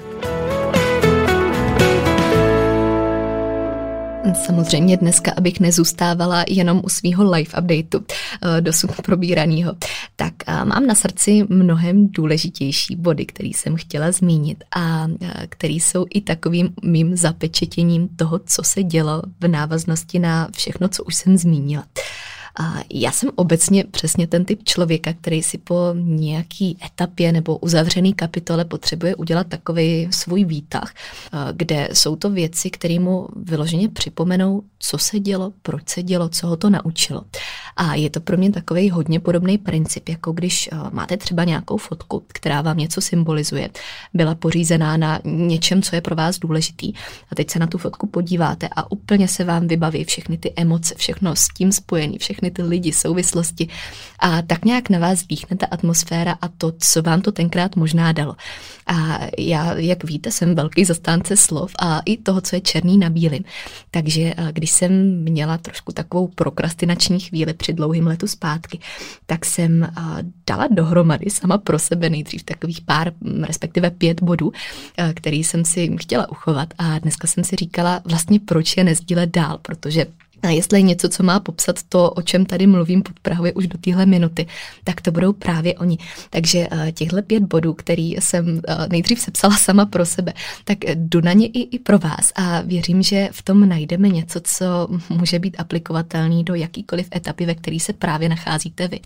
Samozřejmě 4.46 4.98
dneska, 4.98 5.32
abych 5.38 5.60
nezůstávala 5.60 6.46
jenom 6.48 6.82
u 6.84 6.90
svého 6.90 7.32
live 7.32 7.50
updateu 7.60 8.00
eh, 8.00 8.62
dosud 8.62 8.92
probíraného, 9.06 9.76
tak 10.16 10.34
eh, 10.48 10.66
mám 10.66 10.88
na 10.88 10.96
srdci 10.96 11.46
mnohem 11.50 12.08
důležitější 12.08 12.96
body, 12.96 13.26
který 13.26 13.54
jsem 13.54 13.76
chtěla 13.76 14.12
zmínit 14.12 14.64
a 14.76 15.08
eh, 15.22 15.48
který 15.50 15.80
jsou 15.80 16.06
i 16.10 16.22
takovým 16.22 16.70
mým 16.84 17.18
zapečetěním 17.18 18.08
toho, 18.08 18.40
co 18.46 18.64
se 18.64 18.84
dělo 18.84 19.22
v 19.40 19.48
návaznosti 19.48 20.20
na 20.20 20.48
všechno, 20.56 20.88
co 20.88 21.04
už 21.04 21.16
jsem 21.16 21.38
zmínila. 21.38 21.84
A 22.60 22.80
já 22.94 23.12
jsem 23.12 23.30
obecně 23.36 23.84
přesně 23.84 24.28
ten 24.28 24.46
typ 24.46 24.64
člověka, 24.64 25.14
který 25.14 25.44
si 25.44 25.58
po 25.58 25.76
nějaký 25.94 26.78
etapě 26.86 27.32
nebo 27.32 27.58
uzavřený 27.58 28.14
kapitole 28.14 28.66
potřebuje 28.66 29.16
udělat 29.16 29.48
takový 29.48 30.08
svůj 30.12 30.46
výtah, 30.46 30.94
kde 31.52 31.90
jsou 31.94 32.16
to 32.16 32.30
věci, 32.30 32.70
které 32.70 33.00
mu 33.00 33.28
vyloženě 33.36 33.90
připomenou, 33.90 34.64
co 34.80 34.98
se 34.98 35.20
dělo, 35.20 35.54
proč 35.62 35.90
se 35.90 36.04
dělo, 36.04 36.30
co 36.30 36.48
ho 36.48 36.58
to 36.58 36.70
naučilo. 36.70 37.24
A 37.78 37.96
je 37.96 38.10
to 38.10 38.22
pro 38.22 38.38
mě 38.38 38.52
takový 38.52 38.90
hodně 38.90 39.20
podobný 39.20 39.58
princip, 39.58 40.10
jako 40.10 40.32
když 40.32 40.70
máte 40.92 41.18
třeba 41.18 41.44
nějakou 41.44 41.78
fotku, 41.78 42.24
která 42.28 42.62
vám 42.62 42.78
něco 42.78 43.02
symbolizuje, 43.02 43.70
byla 44.14 44.36
pořízená 44.36 44.98
na 44.98 45.20
něčem, 45.26 45.82
co 45.82 45.96
je 45.96 46.02
pro 46.02 46.16
vás 46.16 46.40
důležitý. 46.40 46.94
A 47.32 47.36
teď 47.36 47.50
se 47.50 47.60
na 47.60 47.68
tu 47.68 47.78
fotku 47.78 48.08
podíváte 48.08 48.70
a 48.76 48.92
úplně 48.92 49.28
se 49.28 49.44
vám 49.44 49.68
vybaví 49.68 50.04
všechny 50.04 50.38
ty 50.38 50.54
emoce, 50.56 50.96
všechno 50.98 51.36
s 51.36 51.48
tím 51.58 51.72
spojené, 51.72 52.18
všechny 52.18 52.41
všechny 52.42 52.52
ty 52.52 52.62
lidi, 52.62 52.92
souvislosti 52.92 53.68
a 54.20 54.42
tak 54.42 54.66
nějak 54.66 54.90
na 54.90 55.00
vás 55.00 55.28
dýchne 55.28 55.58
ta 55.58 55.66
atmosféra 55.66 56.38
a 56.42 56.48
to, 56.48 56.74
co 56.80 57.02
vám 57.02 57.22
to 57.22 57.32
tenkrát 57.32 57.76
možná 57.76 58.12
dalo. 58.12 58.36
A 58.88 59.20
já, 59.38 59.78
jak 59.78 60.04
víte, 60.04 60.32
jsem 60.32 60.56
velký 60.56 60.86
zastánce 60.86 61.38
slov 61.38 61.72
a 61.80 62.02
i 62.06 62.18
toho, 62.18 62.42
co 62.42 62.56
je 62.56 62.62
černý 62.62 62.98
na 62.98 63.10
bílým. 63.10 63.44
Takže 63.92 64.34
když 64.52 64.72
jsem 64.72 65.24
měla 65.24 65.58
trošku 65.58 65.92
takovou 65.92 66.28
prokrastinační 66.28 67.20
chvíli 67.20 67.54
při 67.54 67.74
dlouhým 67.74 68.08
letu 68.08 68.28
zpátky, 68.28 68.80
tak 69.26 69.46
jsem 69.46 69.88
dala 70.48 70.68
dohromady 70.72 71.30
sama 71.30 71.58
pro 71.58 71.80
sebe 71.80 72.10
nejdřív 72.10 72.44
takových 72.44 72.82
pár, 72.82 73.14
respektive 73.42 73.92
pět 73.92 74.24
bodů, 74.24 74.52
který 75.14 75.44
jsem 75.44 75.66
si 75.66 75.98
chtěla 75.98 76.30
uchovat 76.30 76.74
a 76.78 77.00
dneska 77.00 77.28
jsem 77.28 77.44
si 77.44 77.56
říkala 77.56 78.02
vlastně, 78.06 78.40
proč 78.40 78.78
je 78.78 78.84
nezdílet 78.84 79.30
dál, 79.30 79.60
protože 79.62 80.06
a 80.44 80.50
jestli 80.50 80.80
je 80.80 80.82
něco, 80.82 81.10
co 81.10 81.24
má 81.24 81.40
popsat 81.40 81.84
to, 81.90 82.12
o 82.12 82.22
čem 82.22 82.46
tady 82.46 82.68
mluvím 82.68 83.02
pod 83.02 83.20
Prahově 83.20 83.54
už 83.54 83.68
do 83.68 83.78
téhle 83.78 84.06
minuty, 84.06 84.48
tak 84.84 85.02
to 85.02 85.12
budou 85.12 85.34
právě 85.34 85.74
oni. 85.74 85.98
Takže 86.30 86.68
eh, 86.72 86.92
těchto 86.92 87.22
pět 87.22 87.44
bodů, 87.44 87.74
který 87.74 88.16
jsem 88.20 88.62
eh, 88.68 88.88
nejdřív 88.90 89.20
sepsala 89.20 89.58
sama 89.58 89.86
pro 89.86 90.06
sebe, 90.06 90.34
tak 90.64 90.78
jdu 90.96 91.22
na 91.22 91.34
ně 91.34 91.48
i, 91.48 91.60
i 91.76 91.80
pro 91.80 92.00
vás 92.00 92.32
a 92.36 92.62
věřím, 92.62 93.02
že 93.02 93.30
v 93.32 93.42
tom 93.42 93.70
najdeme 93.70 94.10
něco, 94.10 94.40
co 94.44 94.88
může 95.10 95.40
být 95.40 95.56
aplikovatelný 95.60 96.44
do 96.44 96.56
jakýkoliv 96.56 97.08
etapy, 97.16 97.46
ve 97.46 97.56
které 97.56 97.80
se 97.80 97.94
právě 97.94 98.30
nacházíte 98.30 98.88
vy. 98.88 99.00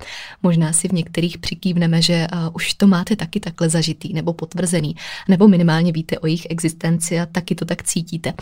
Možná 0.43 0.73
si 0.73 0.87
v 0.87 0.91
některých 0.91 1.37
přikývneme, 1.37 2.01
že 2.01 2.27
uh, 2.33 2.39
už 2.53 2.73
to 2.73 2.87
máte 2.87 3.15
taky 3.15 3.39
takhle 3.39 3.69
zažitý 3.69 4.13
nebo 4.13 4.33
potvrzený, 4.33 4.95
nebo 5.27 5.47
minimálně 5.47 5.91
víte 5.91 6.19
o 6.19 6.27
jejich 6.27 6.47
existenci 6.49 7.19
a 7.19 7.25
taky 7.25 7.55
to 7.55 7.65
tak 7.65 7.83
cítíte. 7.83 8.33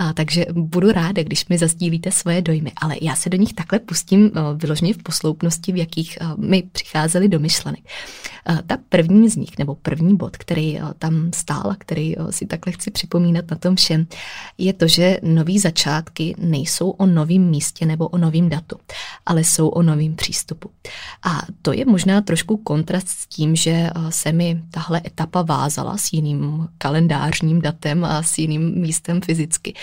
Uh, 0.00 0.12
takže 0.12 0.46
budu 0.52 0.92
ráda, 0.92 1.22
když 1.22 1.48
mi 1.48 1.58
zazdílíte 1.58 2.10
svoje 2.10 2.35
svoje 2.36 2.42
dojmy, 2.42 2.72
ale 2.76 2.96
já 3.00 3.16
se 3.16 3.30
do 3.30 3.36
nich 3.36 3.54
takhle 3.54 3.78
pustím 3.78 4.30
eh, 4.34 4.40
vyloženě 4.54 4.94
v 4.94 5.02
posloupnosti, 5.02 5.72
v 5.72 5.76
jakých 5.76 6.18
eh, 6.20 6.24
mi 6.36 6.62
přicházely 6.72 7.28
do 7.28 7.40
myšlenek. 7.40 7.80
Ta 8.66 8.78
první 8.88 9.28
z 9.28 9.36
nich, 9.36 9.58
nebo 9.58 9.74
první 9.74 10.16
bod, 10.16 10.36
který 10.36 10.78
tam 10.98 11.30
stál 11.34 11.70
a 11.70 11.76
který 11.78 12.14
si 12.30 12.46
takhle 12.46 12.72
chci 12.72 12.90
připomínat 12.90 13.50
na 13.50 13.56
tom 13.56 13.76
všem, 13.76 14.06
je 14.58 14.72
to, 14.72 14.86
že 14.86 15.18
nový 15.22 15.58
začátky 15.58 16.34
nejsou 16.38 16.90
o 16.90 17.06
novém 17.06 17.42
místě 17.42 17.86
nebo 17.86 18.08
o 18.08 18.18
novém 18.18 18.48
datu, 18.48 18.76
ale 19.26 19.44
jsou 19.44 19.68
o 19.68 19.82
novém 19.82 20.14
přístupu. 20.14 20.70
A 21.26 21.42
to 21.62 21.72
je 21.72 21.84
možná 21.86 22.20
trošku 22.20 22.56
kontrast 22.56 23.08
s 23.08 23.26
tím, 23.26 23.56
že 23.56 23.90
se 24.10 24.32
mi 24.32 24.62
tahle 24.70 25.02
etapa 25.06 25.42
vázala 25.42 25.96
s 25.96 26.12
jiným 26.12 26.68
kalendářním 26.78 27.60
datem 27.60 28.04
a 28.04 28.22
s 28.22 28.38
jiným 28.38 28.80
místem 28.80 29.20
fyzicky. 29.20 29.74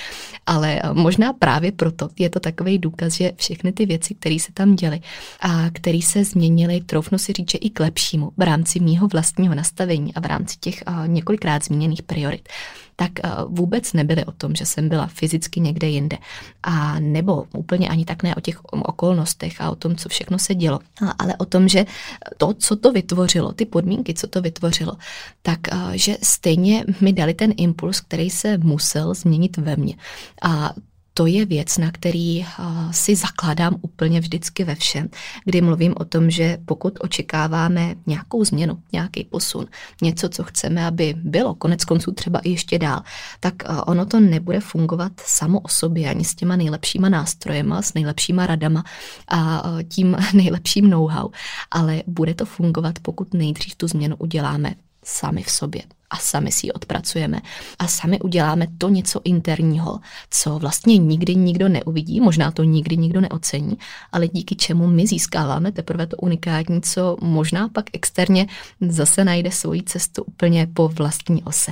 Ale 0.46 0.82
možná 0.94 1.34
právě 1.34 1.72
proto 1.72 2.10
je 2.20 2.30
to 2.30 2.40
takový 2.44 2.78
důkaz, 2.78 3.14
že 3.14 3.32
všechny 3.36 3.72
ty 3.72 3.86
věci, 3.86 4.16
které 4.16 4.40
se 4.40 4.52
tam 4.54 4.76
děly 4.76 5.02
a 5.40 5.70
které 5.70 6.00
se 6.04 6.24
změnily, 6.24 6.82
troufnu 6.82 7.18
si 7.18 7.34
říct, 7.34 7.52
že 7.52 7.58
i 7.58 7.70
k 7.70 7.80
lepšímu 7.80 8.32
v 8.38 8.42
rámci 8.42 8.80
mýho 8.80 9.08
vlastního 9.08 9.56
nastavení 9.56 10.14
a 10.14 10.20
v 10.20 10.26
rámci 10.26 10.58
těch 10.60 10.84
několikrát 11.06 11.64
zmíněných 11.64 12.04
priorit, 12.04 12.50
tak 12.96 13.12
vůbec 13.48 13.94
nebyly 13.94 14.26
o 14.26 14.32
tom, 14.32 14.56
že 14.56 14.66
jsem 14.66 14.90
byla 14.90 15.08
fyzicky 15.08 15.60
někde 15.60 15.88
jinde. 15.88 16.18
A 16.64 17.00
nebo 17.00 17.46
úplně 17.58 17.90
ani 17.90 18.06
tak 18.06 18.24
ne 18.24 18.36
o 18.36 18.42
těch 18.42 18.64
okolnostech 18.66 19.62
a 19.62 19.72
o 19.72 19.76
tom, 19.76 19.96
co 19.96 20.10
všechno 20.10 20.40
se 20.40 20.56
dělo, 20.56 20.80
ale 21.20 21.36
o 21.38 21.46
tom, 21.46 21.68
že 21.68 21.86
to, 22.38 22.54
co 22.54 22.76
to 22.76 22.92
vytvořilo, 22.92 23.52
ty 23.52 23.66
podmínky, 23.66 24.14
co 24.14 24.28
to 24.28 24.42
vytvořilo, 24.42 24.94
tak 25.42 25.60
že 25.94 26.18
stejně 26.24 26.86
mi 27.02 27.14
dali 27.14 27.34
ten 27.34 27.54
impuls, 27.58 28.02
který 28.02 28.30
se 28.30 28.58
musel 28.58 29.14
změnit 29.14 29.58
ve 29.58 29.76
mně. 29.76 29.96
A 30.42 30.74
to 31.14 31.26
je 31.26 31.46
věc, 31.46 31.78
na 31.78 31.92
který 31.92 32.46
si 32.92 33.16
zakládám 33.16 33.76
úplně 33.82 34.20
vždycky 34.20 34.64
ve 34.64 34.76
všem, 34.76 35.10
kdy 35.46 35.62
mluvím 35.62 35.94
o 35.98 36.06
tom, 36.06 36.30
že 36.30 36.58
pokud 36.66 36.98
očekáváme 37.02 37.96
nějakou 38.06 38.46
změnu, 38.46 38.78
nějaký 38.94 39.24
posun, 39.24 39.66
něco, 40.02 40.30
co 40.30 40.44
chceme, 40.44 40.86
aby 40.86 41.14
bylo 41.18 41.56
konec 41.56 41.86
konců 41.86 42.12
třeba 42.12 42.40
i 42.40 42.50
ještě 42.50 42.80
dál, 42.80 43.02
tak 43.40 43.54
ono 43.86 44.06
to 44.06 44.20
nebude 44.20 44.60
fungovat 44.60 45.12
samo 45.26 45.60
o 45.60 45.68
sobě 45.68 46.10
ani 46.10 46.26
s 46.26 46.36
těma 46.36 46.56
nejlepšíma 46.56 47.10
nástrojema, 47.10 47.82
s 47.82 47.94
nejlepšíma 47.94 48.46
radama 48.48 48.84
a 49.28 49.64
tím 49.90 50.18
nejlepším 50.34 50.90
know-how, 50.90 51.30
ale 51.72 52.04
bude 52.08 52.34
to 52.34 52.46
fungovat, 52.46 53.00
pokud 53.02 53.34
nejdřív 53.34 53.76
tu 53.76 53.88
změnu 53.88 54.16
uděláme 54.16 54.76
sami 55.04 55.44
v 55.44 55.52
sobě 55.52 55.82
a 56.14 56.18
sami 56.18 56.52
si 56.52 56.68
ji 56.68 56.72
odpracujeme 56.72 57.42
a 57.80 57.88
sami 57.88 58.20
uděláme 58.20 58.68
to 58.78 58.90
něco 58.90 59.22
interního, 59.24 60.00
co 60.30 60.60
vlastně 60.60 60.98
nikdy 60.98 61.36
nikdo 61.36 61.70
neuvidí, 61.70 62.22
možná 62.22 62.52
to 62.52 62.64
nikdy 62.64 62.98
nikdo 62.98 63.22
neocení, 63.22 63.78
ale 64.12 64.28
díky 64.28 64.56
čemu 64.56 64.88
my 64.88 65.08
získáváme 65.08 65.72
teprve 65.72 66.08
to 66.08 66.18
unikátní, 66.18 66.82
co 66.82 67.18
možná 67.22 67.70
pak 67.70 67.86
externě 67.94 68.48
zase 68.82 69.26
najde 69.26 69.52
svoji 69.52 69.84
cestu 69.84 70.24
úplně 70.24 70.68
po 70.74 70.88
vlastní 70.88 71.44
ose. 71.44 71.72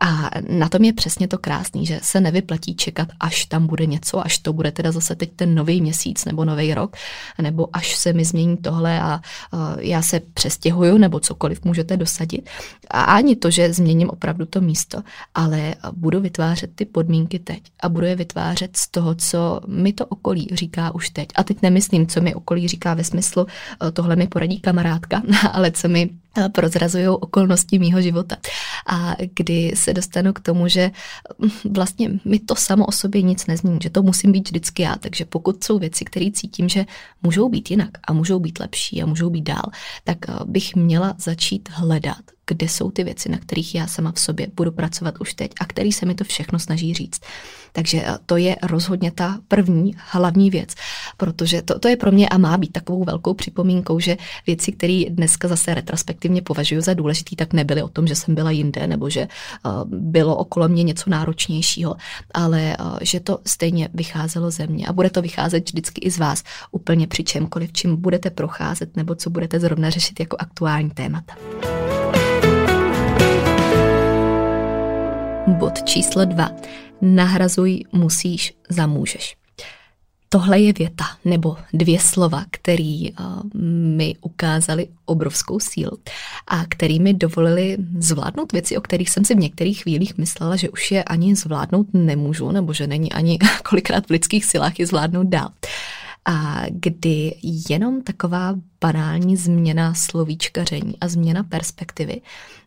A 0.00 0.30
na 0.48 0.68
tom 0.68 0.84
je 0.84 0.92
přesně 0.92 1.28
to 1.28 1.38
krásný, 1.38 1.86
že 1.86 2.00
se 2.02 2.20
nevyplatí 2.20 2.74
čekat, 2.74 3.08
až 3.20 3.44
tam 3.44 3.66
bude 3.66 3.86
něco, 3.86 4.26
až 4.26 4.38
to 4.38 4.52
bude 4.52 4.72
teda 4.72 4.92
zase 4.92 5.14
teď 5.14 5.30
ten 5.36 5.54
nový 5.54 5.80
měsíc 5.80 6.24
nebo 6.24 6.44
nový 6.44 6.74
rok, 6.74 6.96
nebo 7.42 7.68
až 7.72 7.96
se 7.96 8.12
mi 8.12 8.24
změní 8.24 8.56
tohle 8.56 9.00
a 9.00 9.20
já 9.78 10.02
se 10.02 10.20
přestěhuju, 10.20 10.98
nebo 10.98 11.20
cokoliv 11.20 11.64
můžete 11.64 11.96
dosadit. 11.96 12.50
A 12.90 13.02
ani 13.02 13.36
to, 13.36 13.50
že 13.50 13.72
změním 13.78 14.10
opravdu 14.10 14.46
to 14.46 14.60
místo, 14.60 15.02
ale 15.34 15.74
budu 15.92 16.20
vytvářet 16.20 16.70
ty 16.74 16.84
podmínky 16.84 17.38
teď 17.38 17.62
a 17.80 17.88
budu 17.88 18.06
je 18.06 18.16
vytvářet 18.16 18.76
z 18.76 18.88
toho, 18.88 19.14
co 19.14 19.60
mi 19.66 19.92
to 19.92 20.06
okolí 20.06 20.48
říká 20.52 20.94
už 20.94 21.10
teď. 21.10 21.28
A 21.34 21.44
teď 21.44 21.62
nemyslím, 21.62 22.06
co 22.06 22.20
mi 22.20 22.34
okolí 22.34 22.68
říká 22.68 22.94
ve 22.94 23.04
smyslu, 23.04 23.46
eh, 23.46 23.92
tohle 23.92 24.16
mi 24.16 24.26
poradí 24.26 24.60
kamarádka, 24.60 25.22
ale 25.52 25.70
co 25.70 25.88
mi 25.88 26.10
prozrazují 26.52 27.08
okolnosti 27.08 27.78
mýho 27.78 28.02
života. 28.02 28.36
A 28.86 29.16
kdy 29.34 29.72
se 29.74 29.94
dostanu 29.94 30.32
k 30.32 30.40
tomu, 30.40 30.68
že 30.68 30.90
hm, 31.44 31.48
vlastně 31.70 32.10
mi 32.24 32.38
to 32.38 32.54
samo 32.54 32.86
o 32.86 32.92
sobě 32.92 33.22
nic 33.22 33.46
nezmění, 33.46 33.78
že 33.82 33.90
to 33.90 34.02
musím 34.02 34.32
být 34.32 34.48
vždycky 34.48 34.82
já. 34.82 34.96
Takže 34.96 35.24
pokud 35.24 35.64
jsou 35.64 35.78
věci, 35.78 36.04
které 36.04 36.30
cítím, 36.30 36.68
že 36.68 36.84
můžou 37.22 37.48
být 37.48 37.70
jinak 37.70 37.90
a 38.08 38.12
můžou 38.12 38.38
být 38.38 38.60
lepší 38.60 39.02
a 39.02 39.06
můžou 39.06 39.30
být 39.30 39.44
dál, 39.44 39.64
tak 40.04 40.18
eh, 40.28 40.32
bych 40.44 40.76
měla 40.76 41.14
začít 41.18 41.68
hledat 41.72 42.22
kde 42.48 42.68
jsou 42.68 42.90
ty 42.90 43.04
věci, 43.04 43.28
na 43.28 43.38
kterých 43.38 43.74
já 43.74 43.86
sama 43.86 44.12
v 44.12 44.20
sobě 44.20 44.46
budu 44.56 44.72
pracovat 44.72 45.14
už 45.20 45.34
teď 45.34 45.52
a 45.60 45.64
který 45.64 45.92
se 45.92 46.06
mi 46.06 46.14
to 46.14 46.24
všechno 46.24 46.58
snaží 46.58 46.94
říct. 46.94 47.20
Takže 47.72 48.02
eh, 48.06 48.18
to 48.26 48.36
je 48.36 48.56
rozhodně 48.62 49.10
ta 49.10 49.38
první 49.48 49.96
hlavní 50.10 50.50
věc, 50.50 50.74
protože 51.16 51.62
to, 51.62 51.78
to 51.78 51.88
je 51.88 51.96
pro 51.96 52.12
mě 52.12 52.28
a 52.28 52.38
má 52.38 52.56
být 52.56 52.72
takovou 52.72 53.04
velkou 53.04 53.34
připomínkou, 53.34 54.00
že 54.00 54.16
věci, 54.46 54.72
které 54.72 55.02
dneska 55.10 55.48
zase 55.48 55.74
retrospektivně 55.74 56.17
považuji 56.44 56.80
za 56.80 56.94
důležitý, 56.94 57.36
tak 57.36 57.52
nebyly 57.52 57.82
o 57.82 57.88
tom, 57.88 58.06
že 58.06 58.14
jsem 58.14 58.34
byla 58.34 58.50
jinde 58.50 58.86
nebo 58.86 59.10
že 59.10 59.28
uh, 59.66 59.72
bylo 59.86 60.36
okolo 60.36 60.68
mě 60.68 60.82
něco 60.82 61.10
náročnějšího, 61.10 61.96
ale 62.34 62.76
uh, 62.80 62.98
že 63.02 63.20
to 63.20 63.38
stejně 63.46 63.88
vycházelo 63.94 64.50
ze 64.50 64.66
mě 64.66 64.86
a 64.86 64.92
bude 64.92 65.10
to 65.10 65.22
vycházet 65.22 65.68
vždycky 65.68 66.00
i 66.00 66.10
z 66.10 66.18
vás 66.18 66.44
úplně 66.70 67.06
při 67.06 67.24
čemkoliv, 67.24 67.72
čím 67.72 67.96
budete 67.96 68.30
procházet 68.30 68.96
nebo 68.96 69.14
co 69.14 69.30
budete 69.30 69.60
zrovna 69.60 69.90
řešit 69.90 70.20
jako 70.20 70.36
aktuální 70.40 70.90
témata. 70.90 71.34
Bod 75.46 75.82
číslo 75.82 76.24
dva. 76.24 76.50
Nahrazuj 77.00 77.84
musíš 77.92 78.54
za 78.68 78.86
můžeš. 78.86 79.47
Tohle 80.28 80.60
je 80.60 80.72
věta 80.72 81.04
nebo 81.24 81.56
dvě 81.72 81.98
slova, 82.00 82.44
který 82.50 83.12
uh, 83.12 83.16
mi 83.96 84.14
ukázali 84.20 84.88
obrovskou 85.04 85.60
sílu 85.60 85.98
a 86.46 86.64
který 86.68 87.00
mi 87.00 87.14
dovolili 87.14 87.76
zvládnout 87.98 88.52
věci, 88.52 88.76
o 88.76 88.80
kterých 88.80 89.10
jsem 89.10 89.24
si 89.24 89.34
v 89.34 89.38
některých 89.38 89.82
chvílích 89.82 90.18
myslela, 90.18 90.56
že 90.56 90.70
už 90.70 90.90
je 90.90 91.04
ani 91.04 91.36
zvládnout 91.36 91.86
nemůžu, 91.92 92.50
nebo 92.50 92.72
že 92.72 92.86
není 92.86 93.12
ani 93.12 93.38
kolikrát 93.68 94.06
v 94.06 94.10
lidských 94.10 94.44
silách 94.44 94.78
je 94.78 94.86
zvládnout 94.86 95.26
dál 95.26 95.48
a 96.30 96.62
kdy 96.70 97.34
jenom 97.68 98.02
taková 98.02 98.54
banální 98.80 99.36
změna 99.36 99.94
slovíčkaření 99.94 100.94
a 101.00 101.08
změna 101.08 101.42
perspektivy 101.42 102.20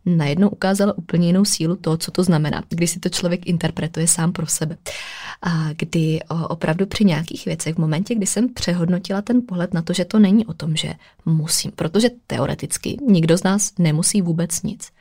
najednou 0.06 0.50
ukázala 0.50 0.98
úplně 0.98 1.28
jinou 1.28 1.46
sílu 1.46 1.76
toho, 1.76 1.98
co 1.98 2.12
to 2.12 2.24
znamená, 2.24 2.64
kdy 2.70 2.88
si 2.88 3.00
to 3.00 3.10
člověk 3.10 3.48
interpretuje 3.48 4.08
sám 4.08 4.32
pro 4.32 4.48
sebe. 4.48 4.78
A 5.42 5.74
kdy 5.74 6.20
opravdu 6.50 6.86
při 6.86 7.06
nějakých 7.06 7.46
věcech, 7.46 7.76
v 7.76 7.80
momentě, 7.80 8.16
kdy 8.16 8.26
jsem 8.26 8.54
přehodnotila 8.54 9.22
ten 9.22 9.42
pohled 9.48 9.74
na 9.74 9.82
to, 9.82 9.94
že 9.94 10.06
to 10.06 10.20
není 10.20 10.46
o 10.46 10.54
tom, 10.54 10.76
že 10.76 10.94
musím, 11.26 11.72
protože 11.72 12.10
teoreticky 12.28 12.98
nikdo 13.08 13.38
z 13.38 13.44
nás 13.44 13.72
nemusí 13.80 14.22
vůbec 14.22 14.62
nic. 14.62 14.92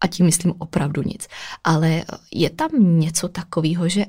A 0.00 0.06
tím 0.06 0.26
myslím 0.26 0.54
opravdu 0.58 1.02
nic. 1.02 1.28
Ale 1.64 2.04
je 2.32 2.50
tam 2.50 2.70
něco 3.00 3.28
takového, 3.28 3.88
že 3.88 4.04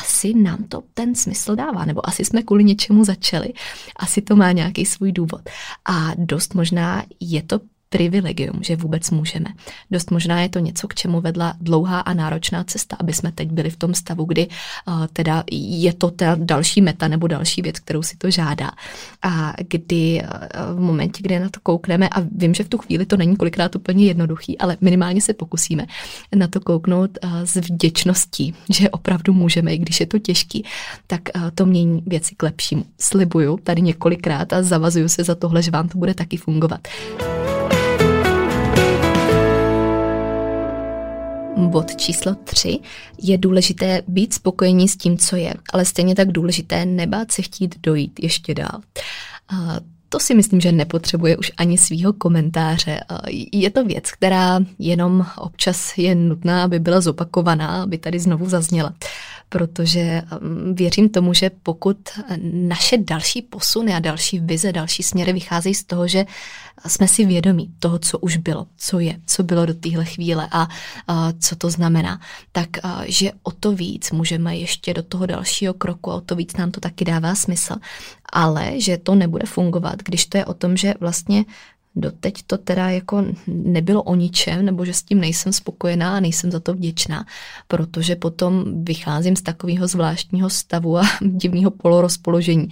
asi 0.00 0.34
nám 0.34 0.64
to 0.64 0.82
ten 0.94 1.14
smysl 1.14 1.56
dává, 1.56 1.84
nebo 1.84 2.08
asi 2.08 2.24
jsme 2.24 2.42
kvůli 2.42 2.64
něčemu 2.64 3.04
začali, 3.04 3.52
asi 3.96 4.22
to 4.22 4.36
má 4.36 4.52
nějaký 4.52 4.86
svůj 4.86 5.12
důvod. 5.12 5.40
A 5.84 6.10
dost 6.16 6.54
možná 6.54 7.04
je 7.20 7.42
to 7.42 7.60
privilegium, 7.92 8.62
že 8.62 8.76
vůbec 8.76 9.10
můžeme. 9.10 9.46
Dost 9.90 10.10
možná 10.10 10.40
je 10.40 10.48
to 10.48 10.58
něco, 10.58 10.88
k 10.88 10.94
čemu 10.94 11.20
vedla 11.20 11.54
dlouhá 11.60 12.00
a 12.00 12.14
náročná 12.14 12.64
cesta, 12.64 12.96
aby 13.00 13.12
jsme 13.12 13.32
teď 13.32 13.50
byli 13.50 13.70
v 13.70 13.76
tom 13.76 13.94
stavu, 13.94 14.24
kdy 14.24 14.48
uh, 14.48 15.06
teda 15.12 15.44
je 15.52 15.92
to 15.92 16.10
ta 16.10 16.36
další 16.38 16.80
meta 16.80 17.08
nebo 17.08 17.26
další 17.26 17.62
věc, 17.62 17.78
kterou 17.78 18.02
si 18.02 18.16
to 18.16 18.30
žádá. 18.30 18.70
A 19.22 19.52
kdy 19.68 20.22
uh, 20.22 20.76
v 20.76 20.80
momentě, 20.80 21.22
kdy 21.22 21.38
na 21.38 21.48
to 21.48 21.60
koukneme, 21.62 22.08
a 22.08 22.20
vím, 22.36 22.54
že 22.54 22.64
v 22.64 22.68
tu 22.68 22.78
chvíli 22.78 23.06
to 23.06 23.16
není 23.16 23.36
kolikrát 23.36 23.76
úplně 23.76 24.06
jednoduchý, 24.06 24.58
ale 24.58 24.76
minimálně 24.80 25.20
se 25.20 25.34
pokusíme 25.34 25.86
na 26.34 26.48
to 26.48 26.60
kouknout 26.60 27.18
uh, 27.24 27.40
s 27.44 27.56
vděčností, 27.56 28.54
že 28.70 28.90
opravdu 28.90 29.32
můžeme, 29.32 29.74
i 29.74 29.78
když 29.78 30.00
je 30.00 30.06
to 30.06 30.18
těžký, 30.18 30.64
tak 31.06 31.20
uh, 31.36 31.50
to 31.54 31.66
mění 31.66 32.02
věci 32.06 32.34
k 32.34 32.42
lepšímu. 32.42 32.84
Slibuju 33.00 33.58
tady 33.62 33.82
několikrát 33.82 34.52
a 34.52 34.62
zavazuju 34.62 35.08
se 35.08 35.24
za 35.24 35.34
tohle, 35.34 35.62
že 35.62 35.70
vám 35.70 35.88
to 35.88 35.98
bude 35.98 36.14
taky 36.14 36.36
fungovat. 36.36 36.80
Bod 41.72 41.96
číslo 41.96 42.34
tři 42.34 42.78
je 43.22 43.38
důležité 43.38 44.02
být 44.08 44.34
spokojení 44.34 44.88
s 44.88 44.96
tím, 44.96 45.18
co 45.18 45.36
je, 45.36 45.54
ale 45.72 45.84
stejně 45.84 46.14
tak 46.14 46.32
důležité 46.32 46.86
nebát 46.86 47.32
se 47.32 47.42
chtít 47.42 47.74
dojít 47.82 48.20
ještě 48.22 48.54
dál. 48.54 48.80
A 49.48 49.76
to 50.08 50.20
si 50.20 50.34
myslím, 50.34 50.60
že 50.60 50.72
nepotřebuje 50.72 51.36
už 51.36 51.52
ani 51.56 51.78
svýho 51.78 52.12
komentáře. 52.12 53.00
Je 53.52 53.70
to 53.70 53.84
věc, 53.84 54.10
která 54.10 54.60
jenom 54.78 55.26
občas 55.36 55.98
je 55.98 56.14
nutná, 56.14 56.64
aby 56.64 56.78
byla 56.78 57.00
zopakovaná, 57.00 57.82
aby 57.82 57.98
tady 57.98 58.18
znovu 58.18 58.48
zazněla 58.48 58.94
protože 59.52 60.22
um, 60.40 60.74
věřím 60.74 61.08
tomu, 61.08 61.34
že 61.34 61.50
pokud 61.62 61.98
naše 62.42 62.96
další 62.98 63.42
posuny 63.42 63.94
a 63.94 63.98
další 63.98 64.40
vize, 64.40 64.72
další 64.72 65.02
směry 65.02 65.32
vycházejí 65.32 65.74
z 65.74 65.84
toho, 65.84 66.08
že 66.08 66.24
jsme 66.86 67.08
si 67.08 67.26
vědomí 67.26 67.70
toho, 67.78 67.98
co 67.98 68.18
už 68.18 68.36
bylo, 68.36 68.66
co 68.76 68.98
je, 68.98 69.20
co 69.26 69.42
bylo 69.42 69.66
do 69.66 69.74
téhle 69.74 70.04
chvíle 70.04 70.48
a, 70.50 70.68
a 71.08 71.32
co 71.40 71.56
to 71.56 71.70
znamená, 71.70 72.20
tak 72.52 72.68
a, 72.82 73.02
že 73.06 73.32
o 73.42 73.50
to 73.50 73.72
víc 73.72 74.10
můžeme 74.10 74.56
ještě 74.56 74.94
do 74.94 75.02
toho 75.02 75.26
dalšího 75.26 75.74
kroku 75.74 76.10
a 76.10 76.14
o 76.14 76.20
to 76.20 76.36
víc 76.36 76.56
nám 76.56 76.70
to 76.70 76.80
taky 76.80 77.04
dává 77.04 77.34
smysl. 77.34 77.74
Ale 78.32 78.80
že 78.80 78.96
to 78.96 79.14
nebude 79.14 79.46
fungovat, 79.46 80.02
když 80.02 80.26
to 80.26 80.38
je 80.38 80.44
o 80.44 80.54
tom, 80.54 80.76
že 80.76 80.94
vlastně 81.00 81.44
doteď 81.96 82.42
to 82.46 82.58
teda 82.58 82.90
jako 82.90 83.24
nebylo 83.46 84.02
o 84.02 84.14
ničem, 84.14 84.64
nebo 84.64 84.84
že 84.84 84.92
s 84.92 85.02
tím 85.02 85.20
nejsem 85.20 85.52
spokojená 85.52 86.16
a 86.16 86.20
nejsem 86.20 86.50
za 86.50 86.60
to 86.60 86.74
vděčná, 86.74 87.26
protože 87.68 88.16
potom 88.16 88.84
vycházím 88.84 89.36
z 89.36 89.42
takového 89.42 89.86
zvláštního 89.88 90.50
stavu 90.50 90.98
a 90.98 91.02
divného 91.20 91.70
polorozpoložení, 91.70 92.68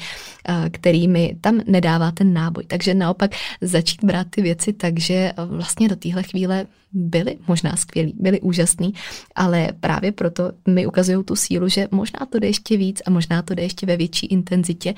který 0.71 1.09
mi 1.09 1.37
tam 1.41 1.61
nedává 1.67 2.11
ten 2.11 2.33
náboj. 2.33 2.65
Takže 2.67 2.95
naopak 2.95 3.31
začít 3.61 4.05
brát 4.05 4.27
ty 4.31 4.43
věci 4.43 4.73
tak, 4.73 5.01
že 5.01 5.33
vlastně 5.37 5.89
do 5.89 5.97
téhle 5.97 6.23
chvíle 6.23 6.67
byli 6.93 7.37
možná 7.49 7.77
skvělí, 7.77 8.15
byli 8.19 8.41
úžasní, 8.41 8.95
ale 9.35 9.69
právě 9.81 10.13
proto 10.13 10.53
mi 10.69 10.87
ukazují 10.87 11.25
tu 11.25 11.37
sílu, 11.37 11.69
že 11.69 11.89
možná 11.91 12.27
to 12.33 12.39
jde 12.39 12.47
ještě 12.47 12.77
víc 12.77 13.03
a 13.07 13.11
možná 13.11 13.43
to 13.43 13.55
jde 13.55 13.63
ještě 13.63 13.87
ve 13.87 13.97
větší 13.97 14.27
intenzitě. 14.27 14.95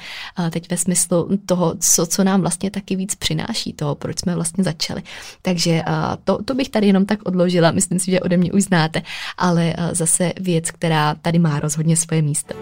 Teď 0.51 0.71
ve 0.71 0.77
smyslu 0.77 1.29
toho, 1.47 1.75
co, 1.81 2.07
co 2.07 2.25
nám 2.25 2.41
vlastně 2.41 2.71
taky 2.71 2.97
víc 2.97 3.15
přináší, 3.15 3.73
toho, 3.73 3.95
proč 4.13 4.21
jsme 4.21 4.35
vlastně 4.35 4.65
začali. 4.65 5.03
Takže 5.43 5.83
to, 6.25 6.43
to 6.43 6.55
bych 6.55 6.69
tady 6.69 6.87
jenom 6.87 7.07
tak 7.07 7.19
odložila, 7.25 7.71
myslím 7.71 7.99
si, 7.99 8.11
že 8.11 8.21
ode 8.21 8.37
mě 8.37 8.53
už 8.53 8.63
znáte, 8.63 9.03
ale 9.39 9.75
zase 9.93 10.33
věc, 10.41 10.71
která 10.71 11.15
tady 11.15 11.39
má 11.39 11.61
rozhodně 11.61 11.97
svoje 11.97 12.23
místo. 12.23 12.55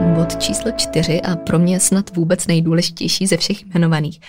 Bod 0.00 0.36
číslo 0.42 0.70
čtyři 0.76 1.20
a 1.22 1.36
pro 1.36 1.58
mě 1.58 1.80
snad 1.80 2.16
vůbec 2.16 2.46
nejdůležitější 2.46 3.26
ze 3.26 3.36
všech 3.36 3.66
jmenovaných. 3.66 4.20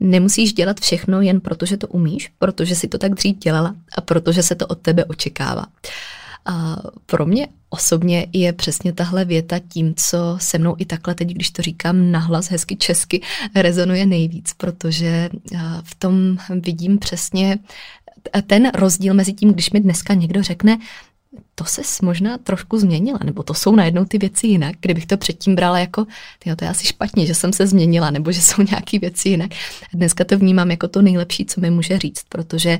Nemusíš 0.00 0.52
dělat 0.52 0.80
všechno 0.80 1.20
jen 1.20 1.40
proto, 1.40 1.66
že 1.66 1.76
to 1.76 1.86
umíš, 1.86 2.32
protože 2.38 2.74
si 2.74 2.88
to 2.88 2.98
tak 2.98 3.14
dřív 3.14 3.38
dělala 3.38 3.74
a 3.96 4.00
protože 4.00 4.42
se 4.42 4.54
to 4.54 4.66
od 4.66 4.78
tebe 4.78 5.04
očekává. 5.04 5.66
A 6.46 6.76
pro 7.06 7.26
mě 7.26 7.48
osobně 7.70 8.26
je 8.32 8.52
přesně 8.52 8.92
tahle 8.92 9.24
věta 9.24 9.58
tím, 9.58 9.94
co 9.96 10.36
se 10.40 10.58
mnou 10.58 10.74
i 10.78 10.84
takhle 10.84 11.14
teď, 11.14 11.28
když 11.28 11.50
to 11.50 11.62
říkám 11.62 12.10
nahlas 12.10 12.50
hezky 12.50 12.76
česky, 12.76 13.20
rezonuje 13.54 14.06
nejvíc, 14.06 14.52
protože 14.56 15.30
v 15.82 15.94
tom 15.94 16.38
vidím 16.60 16.98
přesně 16.98 17.58
ten 18.46 18.70
rozdíl 18.74 19.14
mezi 19.14 19.32
tím, 19.32 19.52
když 19.52 19.70
mi 19.70 19.80
dneska 19.80 20.14
někdo 20.14 20.42
řekne, 20.42 20.78
to 21.60 21.64
se 21.64 21.82
možná 22.02 22.38
trošku 22.38 22.78
změnila, 22.78 23.18
nebo 23.24 23.42
to 23.42 23.54
jsou 23.54 23.74
najednou 23.74 24.04
ty 24.04 24.18
věci 24.18 24.46
jinak, 24.46 24.76
kdybych 24.80 25.06
to 25.06 25.16
předtím 25.16 25.54
brala 25.54 25.78
jako, 25.78 26.06
tyjo, 26.38 26.56
to 26.56 26.64
je 26.64 26.70
asi 26.70 26.86
špatně, 26.86 27.26
že 27.26 27.34
jsem 27.34 27.52
se 27.52 27.66
změnila, 27.66 28.10
nebo 28.10 28.32
že 28.32 28.42
jsou 28.42 28.62
nějaké 28.70 28.98
věci 28.98 29.28
jinak. 29.28 29.50
Dneska 29.94 30.24
to 30.24 30.38
vnímám 30.38 30.70
jako 30.70 30.88
to 30.88 31.02
nejlepší, 31.02 31.44
co 31.44 31.60
mi 31.60 31.70
může 31.70 31.98
říct, 31.98 32.22
protože 32.28 32.78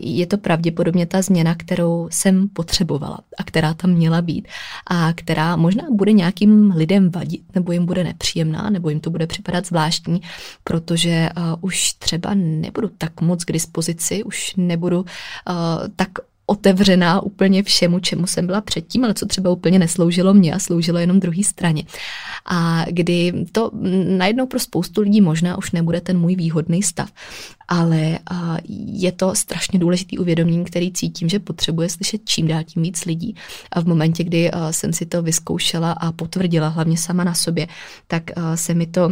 je 0.00 0.26
to 0.26 0.38
pravděpodobně 0.38 1.06
ta 1.06 1.22
změna, 1.22 1.54
kterou 1.54 2.08
jsem 2.10 2.48
potřebovala 2.48 3.18
a 3.38 3.44
která 3.44 3.74
tam 3.74 3.90
měla 3.90 4.22
být 4.22 4.48
a 4.86 5.12
která 5.12 5.56
možná 5.56 5.84
bude 5.90 6.12
nějakým 6.12 6.72
lidem 6.76 7.10
vadit, 7.10 7.42
nebo 7.54 7.72
jim 7.72 7.86
bude 7.86 8.04
nepříjemná, 8.04 8.70
nebo 8.70 8.88
jim 8.88 9.00
to 9.00 9.10
bude 9.10 9.26
připadat 9.26 9.66
zvláštní, 9.66 10.22
protože 10.64 11.28
už 11.60 11.92
třeba 11.92 12.30
nebudu 12.34 12.90
tak 12.98 13.20
moc 13.20 13.44
k 13.44 13.52
dispozici, 13.52 14.24
už 14.24 14.54
nebudu 14.56 15.04
tak 15.96 16.10
otevřená 16.46 17.20
úplně 17.20 17.62
všemu, 17.62 17.98
čemu 17.98 18.26
jsem 18.26 18.46
byla 18.46 18.60
předtím, 18.60 19.04
ale 19.04 19.14
co 19.14 19.26
třeba 19.26 19.50
úplně 19.50 19.78
nesloužilo 19.78 20.34
mě 20.34 20.54
a 20.54 20.58
sloužilo 20.58 20.98
jenom 20.98 21.20
druhé 21.20 21.42
straně. 21.42 21.84
A 22.46 22.84
kdy 22.90 23.32
to 23.52 23.70
najednou 24.16 24.46
pro 24.46 24.58
spoustu 24.58 25.00
lidí 25.00 25.20
možná 25.20 25.58
už 25.58 25.72
nebude 25.72 26.00
ten 26.00 26.18
můj 26.18 26.36
výhodný 26.36 26.82
stav, 26.82 27.12
ale 27.68 28.18
je 28.86 29.12
to 29.12 29.34
strašně 29.34 29.78
důležitý 29.78 30.18
uvědomění, 30.18 30.64
který 30.64 30.92
cítím, 30.92 31.28
že 31.28 31.38
potřebuje 31.38 31.88
slyšet 31.88 32.20
čím 32.24 32.48
dál 32.48 32.64
tím 32.64 32.82
víc 32.82 33.04
lidí. 33.04 33.34
A 33.72 33.80
v 33.80 33.84
momentě, 33.84 34.24
kdy 34.24 34.50
jsem 34.70 34.92
si 34.92 35.06
to 35.06 35.22
vyzkoušela 35.22 35.92
a 35.92 36.12
potvrdila 36.12 36.68
hlavně 36.68 36.98
sama 36.98 37.24
na 37.24 37.34
sobě, 37.34 37.66
tak 38.06 38.22
se 38.54 38.74
mi 38.74 38.86
to 38.86 39.10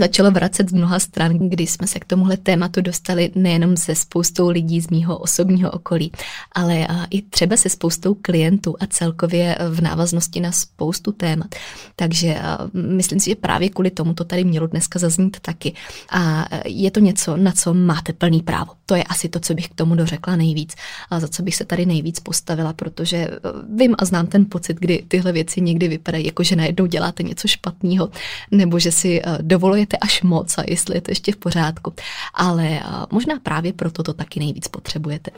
začalo 0.00 0.30
vracet 0.30 0.70
z 0.70 0.72
mnoha 0.72 0.98
stran, 0.98 1.38
kdy 1.38 1.66
jsme 1.66 1.86
se 1.86 1.98
k 1.98 2.04
tomuhle 2.04 2.36
tématu 2.36 2.80
dostali 2.80 3.30
nejenom 3.34 3.76
se 3.76 3.94
spoustou 3.94 4.48
lidí 4.48 4.80
z 4.80 4.90
mýho 4.90 5.18
osobního 5.18 5.70
okolí, 5.70 6.12
ale 6.52 6.86
i 7.10 7.22
třeba 7.22 7.56
se 7.56 7.68
spoustou 7.68 8.14
klientů 8.14 8.76
a 8.80 8.86
celkově 8.86 9.58
v 9.70 9.80
návaznosti 9.80 10.40
na 10.40 10.52
spoustu 10.52 11.12
témat. 11.12 11.54
Takže 11.96 12.38
myslím 12.72 13.20
si, 13.20 13.30
že 13.30 13.36
právě 13.36 13.68
kvůli 13.68 13.90
tomu 13.90 14.14
to 14.14 14.24
tady 14.24 14.44
mělo 14.44 14.66
dneska 14.66 14.98
zaznít 14.98 15.40
taky. 15.40 15.74
A 16.10 16.44
je 16.66 16.90
to 16.90 17.00
něco, 17.00 17.36
na 17.36 17.52
co 17.52 17.74
máte 17.74 18.12
plný 18.12 18.42
právo. 18.42 18.72
To 18.86 18.94
je 18.94 19.04
asi 19.04 19.28
to, 19.28 19.40
co 19.40 19.54
bych 19.54 19.68
k 19.68 19.74
tomu 19.74 19.94
dořekla 19.94 20.36
nejvíc 20.36 20.74
a 21.10 21.20
za 21.20 21.28
co 21.28 21.42
bych 21.42 21.56
se 21.56 21.64
tady 21.64 21.86
nejvíc 21.86 22.20
postavila, 22.20 22.72
protože 22.72 23.16
e, 23.16 23.30
vím 23.76 23.94
a 23.98 24.04
znám 24.04 24.26
ten 24.26 24.46
pocit, 24.48 24.76
kdy 24.80 25.04
tyhle 25.08 25.32
věci 25.32 25.60
někdy 25.60 25.88
vypadají 25.88 26.26
jako, 26.26 26.42
že 26.42 26.56
najednou 26.56 26.86
děláte 26.86 27.22
něco 27.22 27.48
špatného, 27.48 28.08
nebo 28.50 28.78
že 28.78 28.92
si 28.92 29.20
e, 29.20 29.38
dovolujete 29.42 29.87
milujete 29.88 29.96
až 29.96 30.22
moc 30.22 30.58
a 30.58 30.64
jestli 30.68 30.96
je 30.96 31.00
to 31.00 31.10
ještě 31.10 31.32
v 31.32 31.36
pořádku. 31.36 31.94
Ale 32.34 32.80
možná 33.10 33.38
právě 33.42 33.72
proto 33.72 34.02
to 34.02 34.12
taky 34.12 34.40
nejvíc 34.40 34.68
potřebujete. 34.68 35.30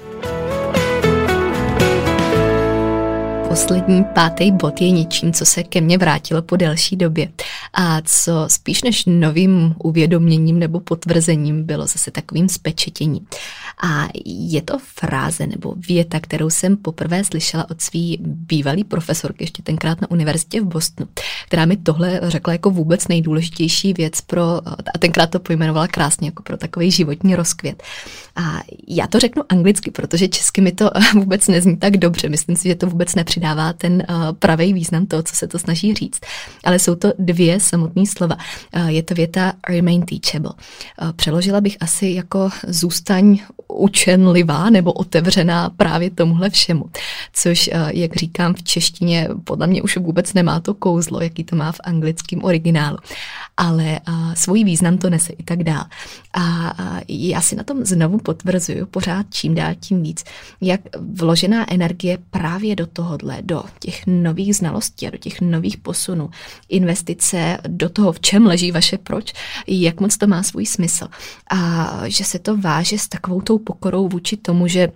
Poslední 3.50 4.04
pátý 4.04 4.52
bod 4.52 4.80
je 4.80 4.90
něčím, 4.90 5.32
co 5.32 5.46
se 5.46 5.62
ke 5.62 5.80
mně 5.80 5.98
vrátilo 5.98 6.42
po 6.42 6.56
delší 6.56 6.96
době 6.96 7.28
a 7.74 8.00
co 8.04 8.44
spíš 8.48 8.82
než 8.82 9.04
novým 9.06 9.74
uvědoměním 9.78 10.58
nebo 10.58 10.80
potvrzením 10.80 11.64
bylo 11.64 11.86
zase 11.86 12.10
takovým 12.10 12.48
spečetěním. 12.48 13.26
A 13.82 14.08
je 14.24 14.62
to 14.62 14.78
fráze 14.78 15.46
nebo 15.46 15.74
věta, 15.88 16.20
kterou 16.20 16.50
jsem 16.50 16.76
poprvé 16.76 17.24
slyšela 17.24 17.70
od 17.70 17.80
svý 17.80 18.18
bývalý 18.22 18.84
profesorky, 18.84 19.44
ještě 19.44 19.62
tenkrát 19.62 20.00
na 20.00 20.10
univerzitě 20.10 20.60
v 20.60 20.64
Bostonu, 20.64 21.08
která 21.46 21.64
mi 21.64 21.76
tohle 21.76 22.20
řekla 22.22 22.52
jako 22.52 22.70
vůbec 22.70 23.08
nejdůležitější 23.08 23.92
věc 23.92 24.20
pro, 24.20 24.68
a 24.94 24.98
tenkrát 24.98 25.30
to 25.30 25.40
pojmenovala 25.40 25.88
krásně 25.88 26.28
jako 26.28 26.42
pro 26.42 26.56
takový 26.56 26.90
životní 26.90 27.36
rozkvět. 27.36 27.82
A 28.36 28.60
já 28.88 29.06
to 29.06 29.20
řeknu 29.20 29.42
anglicky, 29.48 29.90
protože 29.90 30.28
česky 30.28 30.60
mi 30.60 30.72
to 30.72 30.90
vůbec 31.14 31.48
nezní 31.48 31.76
tak 31.76 31.96
dobře. 31.96 32.28
Myslím 32.28 32.56
si, 32.56 32.68
že 32.68 32.74
to 32.74 32.86
vůbec 32.86 33.14
nepřidává 33.40 33.72
ten 33.72 34.02
uh, 34.08 34.32
pravý 34.38 34.72
význam 34.72 35.06
toho, 35.06 35.22
co 35.22 35.36
se 35.36 35.48
to 35.48 35.58
snaží 35.58 35.94
říct. 35.94 36.20
Ale 36.64 36.78
jsou 36.78 36.94
to 36.94 37.12
dvě 37.18 37.60
samotné 37.60 38.06
slova. 38.06 38.36
Uh, 38.76 38.86
je 38.86 39.02
to 39.02 39.14
věta 39.14 39.52
remain 39.68 40.02
teachable. 40.02 40.52
Uh, 41.02 41.12
přeložila 41.12 41.60
bych 41.60 41.76
asi 41.80 42.06
jako 42.06 42.50
zůstaň 42.66 43.38
učenlivá 43.68 44.70
nebo 44.70 44.92
otevřená 44.92 45.70
právě 45.70 46.10
tomuhle 46.10 46.50
všemu. 46.50 46.84
Což, 47.32 47.70
jak 47.92 48.16
říkám 48.16 48.54
v 48.54 48.62
češtině, 48.62 49.28
podle 49.44 49.66
mě 49.66 49.82
už 49.82 49.96
vůbec 49.96 50.34
nemá 50.34 50.60
to 50.60 50.74
kouzlo, 50.74 51.20
jaký 51.20 51.44
to 51.44 51.56
má 51.56 51.72
v 51.72 51.80
anglickém 51.84 52.44
originálu. 52.44 52.98
Ale 53.56 54.00
svůj 54.34 54.64
význam 54.64 54.98
to 54.98 55.10
nese 55.10 55.32
i 55.32 55.42
tak 55.42 55.64
dál. 55.64 55.84
A 56.34 56.74
já 57.08 57.40
si 57.40 57.56
na 57.56 57.62
tom 57.62 57.84
znovu 57.84 58.18
potvrzuju 58.18 58.86
pořád 58.86 59.26
čím 59.30 59.54
dál 59.54 59.74
tím 59.80 60.02
víc, 60.02 60.24
jak 60.60 60.80
vložená 60.98 61.72
energie 61.72 62.18
právě 62.30 62.76
do 62.76 62.86
tohohle, 62.86 63.38
do 63.42 63.64
těch 63.78 64.06
nových 64.06 64.56
znalostí 64.56 65.06
a 65.06 65.10
do 65.10 65.18
těch 65.18 65.40
nových 65.40 65.76
posunů, 65.76 66.30
investice 66.68 67.58
do 67.68 67.88
toho, 67.88 68.12
v 68.12 68.20
čem 68.20 68.46
leží 68.46 68.72
vaše 68.72 68.98
proč, 68.98 69.32
jak 69.66 70.00
moc 70.00 70.16
to 70.16 70.26
má 70.26 70.42
svůj 70.42 70.66
smysl. 70.66 71.08
A 71.50 72.02
že 72.06 72.24
se 72.24 72.38
to 72.38 72.56
váže 72.56 72.98
s 72.98 73.08
takovou 73.08 73.40
tou 73.40 73.58
pokorou 73.58 74.08
vůči 74.08 74.36
tomu, 74.36 74.66
že 74.66 74.88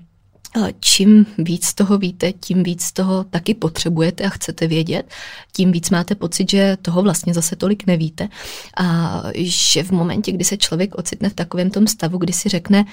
Čím 0.81 1.27
víc 1.39 1.75
toho 1.75 1.99
víte, 1.99 2.33
tím 2.33 2.63
víc 2.63 2.93
toho 2.93 3.25
taky 3.25 3.55
potřebujete 3.55 4.25
a 4.25 4.29
chcete 4.29 4.67
vědět, 4.67 5.11
tím 5.53 5.73
víc 5.73 5.91
máte 5.91 6.15
pocit, 6.15 6.51
že 6.51 6.77
toho 6.83 7.03
vlastně 7.03 7.35
zase 7.35 7.57
tolik 7.57 7.87
nevíte. 7.87 8.29
A 8.77 9.23
že 9.35 9.83
v 9.83 9.91
momentě, 9.91 10.33
kdy 10.33 10.45
se 10.45 10.57
člověk 10.57 10.95
ocitne 10.95 11.29
v 11.29 11.35
takovém 11.35 11.71
tom 11.71 11.87
stavu, 11.87 12.19
kdy 12.19 12.33
si 12.33 12.49
řekne, 12.49 12.85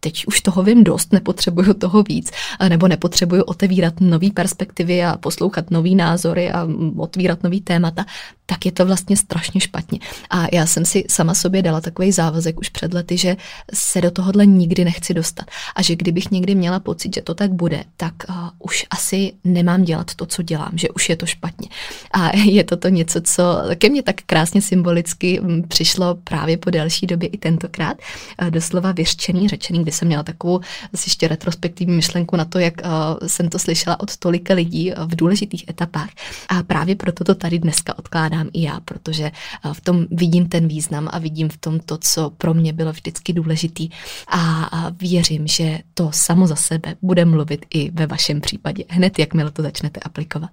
teď 0.00 0.26
už 0.26 0.40
toho 0.40 0.62
vím 0.62 0.84
dost, 0.84 1.12
nepotřebuju 1.12 1.74
toho 1.74 2.02
víc, 2.02 2.30
nebo 2.68 2.88
nepotřebuju 2.88 3.42
otevírat 3.42 4.00
nové 4.00 4.30
perspektivy 4.34 5.04
a 5.04 5.16
poslouchat 5.16 5.70
nový 5.70 5.94
názory 5.94 6.50
a 6.50 6.68
otvírat 6.96 7.42
nový 7.42 7.60
témata, 7.60 8.04
tak 8.50 8.66
je 8.66 8.72
to 8.72 8.86
vlastně 8.86 9.16
strašně 9.16 9.60
špatně. 9.60 9.98
A 10.30 10.46
já 10.52 10.66
jsem 10.66 10.84
si 10.84 11.04
sama 11.08 11.34
sobě 11.34 11.62
dala 11.62 11.80
takový 11.80 12.12
závazek 12.12 12.60
už 12.60 12.68
před 12.68 12.94
lety, 12.94 13.16
že 13.16 13.36
se 13.74 14.00
do 14.00 14.10
tohohle 14.10 14.46
nikdy 14.46 14.84
nechci 14.84 15.14
dostat. 15.14 15.46
A 15.76 15.82
že 15.82 15.96
kdybych 15.96 16.30
někdy 16.30 16.54
měla 16.54 16.80
pocit, 16.80 17.14
že 17.14 17.22
to 17.22 17.34
tak 17.34 17.52
bude, 17.52 17.84
tak 17.96 18.14
uh, 18.28 18.34
už 18.58 18.86
asi 18.90 19.32
nemám 19.44 19.84
dělat 19.84 20.14
to, 20.14 20.26
co 20.26 20.42
dělám, 20.42 20.70
že 20.74 20.88
už 20.88 21.08
je 21.08 21.16
to 21.16 21.26
špatně. 21.26 21.68
A 22.10 22.36
je 22.44 22.64
to 22.64 22.76
to 22.76 22.88
něco, 22.88 23.20
co 23.20 23.42
ke 23.74 23.88
mně 23.88 24.02
tak 24.02 24.16
krásně 24.26 24.62
symbolicky 24.62 25.40
přišlo 25.68 26.14
právě 26.14 26.56
po 26.56 26.70
delší 26.70 27.06
době 27.06 27.28
i 27.28 27.38
tentokrát. 27.38 27.96
Uh, 28.42 28.50
doslova 28.50 28.92
vyřčený, 28.92 29.48
řečený, 29.48 29.82
kdy 29.82 29.92
jsem 29.92 30.08
měla 30.08 30.22
takovou 30.22 30.60
ještě 30.92 31.28
retrospektivní 31.28 31.96
myšlenku 31.96 32.36
na 32.36 32.44
to, 32.44 32.58
jak 32.58 32.74
uh, 32.84 33.28
jsem 33.28 33.48
to 33.48 33.58
slyšela 33.58 34.00
od 34.00 34.16
tolika 34.16 34.54
lidí 34.54 34.92
v 34.96 35.16
důležitých 35.16 35.68
etapách. 35.68 36.10
A 36.48 36.62
právě 36.62 36.96
proto 36.96 37.24
to 37.24 37.34
tady 37.34 37.58
dneska 37.58 37.98
odkládám 37.98 38.39
dělám 38.40 38.50
i 38.52 38.62
já, 38.62 38.80
protože 38.80 39.24
eh, 39.24 39.74
v 39.74 39.80
tom 39.80 40.06
vidím 40.10 40.48
ten 40.48 40.68
význam 40.68 41.08
a 41.12 41.18
vidím 41.18 41.48
v 41.48 41.56
tom 41.56 41.80
to, 41.80 41.98
co 41.98 42.30
pro 42.30 42.54
mě 42.54 42.72
bylo 42.72 42.92
vždycky 42.92 43.32
důležitý 43.32 43.90
a 44.28 44.90
věřím, 45.00 45.46
že 45.46 45.78
to 45.94 46.10
samo 46.12 46.46
za 46.46 46.56
sebe 46.56 46.96
bude 47.02 47.24
mluvit 47.24 47.66
i 47.74 47.90
ve 47.90 48.06
vašem 48.06 48.40
případě, 48.40 48.84
hned 48.88 49.18
jakmile 49.18 49.50
to 49.50 49.62
začnete 49.62 50.00
aplikovat. 50.00 50.50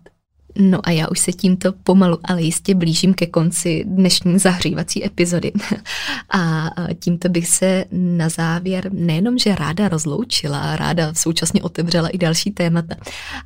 No 0.60 0.80
a 0.84 0.91
já 0.91 1.08
už 1.08 1.19
se 1.19 1.32
tímto 1.32 1.73
pomalu, 1.84 2.19
ale 2.23 2.41
jistě 2.41 2.76
blížím 2.76 3.13
ke 3.13 3.26
konci 3.26 3.84
dnešní 3.88 4.39
zahřívací 4.39 5.06
epizody. 5.06 5.52
A 6.30 6.69
tímto 7.00 7.30
bych 7.30 7.47
se 7.47 7.86
na 7.91 8.30
závěr 8.30 8.89
nejenom, 8.93 9.38
že 9.38 9.56
ráda 9.56 9.89
rozloučila, 9.89 10.76
ráda 10.76 11.13
současně 11.13 11.62
otevřela 11.63 12.10
i 12.10 12.17
další 12.17 12.52
témata, 12.52 12.95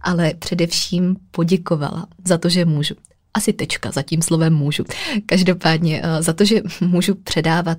ale 0.01 0.33
především 0.39 1.15
poděkovala 1.31 2.07
za 2.25 2.37
to, 2.37 2.49
že 2.49 2.65
můžu 2.65 2.95
asi 3.33 3.53
tečka 3.53 3.91
za 3.91 4.01
tím 4.01 4.21
slovem 4.21 4.53
můžu. 4.53 4.83
Každopádně 5.25 6.01
eh, 6.03 6.23
za 6.23 6.33
to, 6.33 6.45
že 6.45 6.61
můžu 6.81 7.15
předávat 7.15 7.77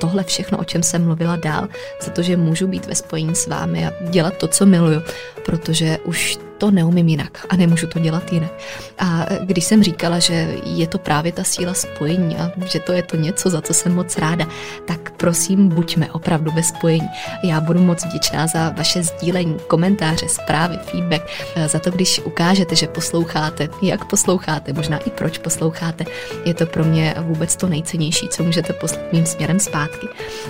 tohle 0.00 0.24
všechno, 0.24 0.58
o 0.58 0.64
čem 0.64 0.82
jsem 0.82 1.04
mluvila 1.04 1.36
dál, 1.36 1.68
za 2.02 2.10
to, 2.10 2.22
že 2.22 2.36
můžu 2.36 2.66
být 2.66 2.86
ve 2.86 2.94
spojení 2.94 3.34
s 3.34 3.46
vámi 3.46 3.86
a 3.86 3.92
dělat 4.10 4.36
to, 4.36 4.48
co 4.48 4.66
miluju, 4.66 5.02
protože 5.44 5.98
už 6.04 6.38
to 6.62 6.70
neumím 6.70 7.08
jinak 7.08 7.46
a 7.48 7.56
nemůžu 7.56 7.86
to 7.86 7.98
dělat 7.98 8.32
jinak. 8.32 8.52
A 8.98 9.26
když 9.44 9.64
jsem 9.64 9.82
říkala, 9.82 10.18
že 10.18 10.54
je 10.64 10.86
to 10.86 10.98
právě 10.98 11.32
ta 11.32 11.44
síla 11.44 11.74
spojení 11.74 12.36
a 12.36 12.52
že 12.66 12.78
to 12.80 12.92
je 12.92 13.02
to 13.02 13.16
něco, 13.16 13.50
za 13.50 13.60
co 13.60 13.74
jsem 13.74 13.94
moc 13.94 14.18
ráda, 14.18 14.46
tak 14.86 15.10
prosím, 15.16 15.68
buďme 15.68 16.12
opravdu 16.12 16.50
ve 16.50 16.62
spojení. 16.62 17.08
Já 17.42 17.60
budu 17.60 17.80
moc 17.80 18.04
vděčná 18.04 18.46
za 18.46 18.70
vaše 18.70 19.02
sdílení, 19.02 19.56
komentáře, 19.66 20.28
zprávy, 20.28 20.78
feedback, 20.82 21.22
za 21.66 21.78
to, 21.78 21.90
když 21.90 22.20
ukážete, 22.24 22.76
že 22.76 22.86
posloucháte, 22.86 23.68
jak 23.82 24.04
posloucháte, 24.04 24.72
možná 24.72 24.98
i 24.98 25.10
proč 25.10 25.38
posloucháte. 25.38 26.04
Je 26.44 26.54
to 26.54 26.66
pro 26.66 26.84
mě 26.84 27.14
vůbec 27.18 27.56
to 27.56 27.66
nejcennější, 27.66 28.28
co 28.28 28.42
můžete 28.42 28.72
poslat 28.72 29.12
mým 29.12 29.26
směrem 29.26 29.60
zpátky. 29.60 30.06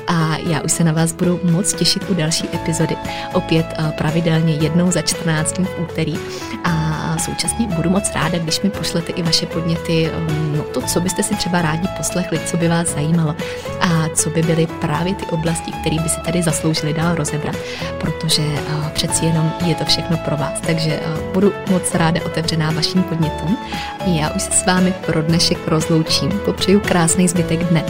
A 0.07 0.37
já 0.47 0.61
už 0.61 0.73
se 0.73 0.85
na 0.85 0.93
vás 0.93 1.13
budu 1.13 1.41
moc 1.43 1.73
těšit 1.73 2.11
u 2.11 2.15
další 2.15 2.49
epizody. 2.55 2.97
Opět 3.33 3.67
eh, 3.79 3.93
pravidelně 3.99 4.55
jednou 4.55 4.91
za 4.91 5.03
14 5.03 5.53
dní 5.53 5.65
v 5.65 5.81
úterý 5.81 6.02
úterý 6.03 6.19
a 6.65 7.17
současně 7.19 7.67
budu 7.67 7.91
moc 7.91 8.15
ráda, 8.15 8.39
když 8.39 8.61
mi 8.61 8.71
pošlete 8.71 9.13
i 9.13 9.23
vaše 9.23 9.47
podněty, 9.47 10.11
um, 10.11 10.57
no 10.57 10.63
to, 10.63 10.83
co 10.83 11.01
byste 11.01 11.23
si 11.23 11.35
třeba 11.35 11.63
rádi 11.63 11.89
poslechli, 11.97 12.41
co 12.47 12.57
by 12.57 12.69
vás 12.69 12.89
zajímalo 12.89 13.37
a 13.81 14.09
co 14.15 14.31
by 14.31 14.43
byly 14.43 14.67
právě 14.67 15.15
ty 15.15 15.27
oblasti, 15.27 15.73
které 15.73 15.97
by 16.03 16.09
si 16.09 16.21
tady 16.21 16.43
zasloužili 16.43 16.95
dál 16.95 17.15
rozebrat, 17.15 17.57
protože 18.01 18.43
uh, 18.43 18.89
přeci 18.89 19.25
jenom 19.25 19.53
je 19.67 19.75
to 19.75 19.85
všechno 19.85 20.17
pro 20.17 20.37
vás, 20.37 20.61
takže 20.61 21.01
uh, 21.01 21.33
budu 21.33 21.53
moc 21.71 21.95
ráda 21.95 22.21
otevřená 22.27 22.71
vašim 22.71 23.03
podnětům. 23.03 23.59
Já 24.07 24.31
už 24.31 24.43
se 24.43 24.53
s 24.53 24.67
vámi 24.67 24.95
pro 25.07 25.23
dnešek 25.23 25.69
rozloučím, 25.69 26.31
popřeju 26.45 26.81
krásný 26.81 27.29
zbytek 27.29 27.65
dne 27.65 27.85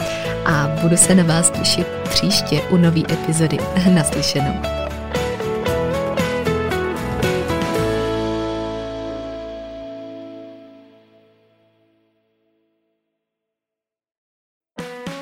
a 0.45 0.67
budu 0.81 0.97
se 0.97 1.15
na 1.15 1.23
vás 1.23 1.49
těšit 1.49 1.87
příště 2.09 2.61
u 2.69 2.77
nové 2.77 3.01
epizody. 3.11 3.57
Naslyšenou. 3.93 4.82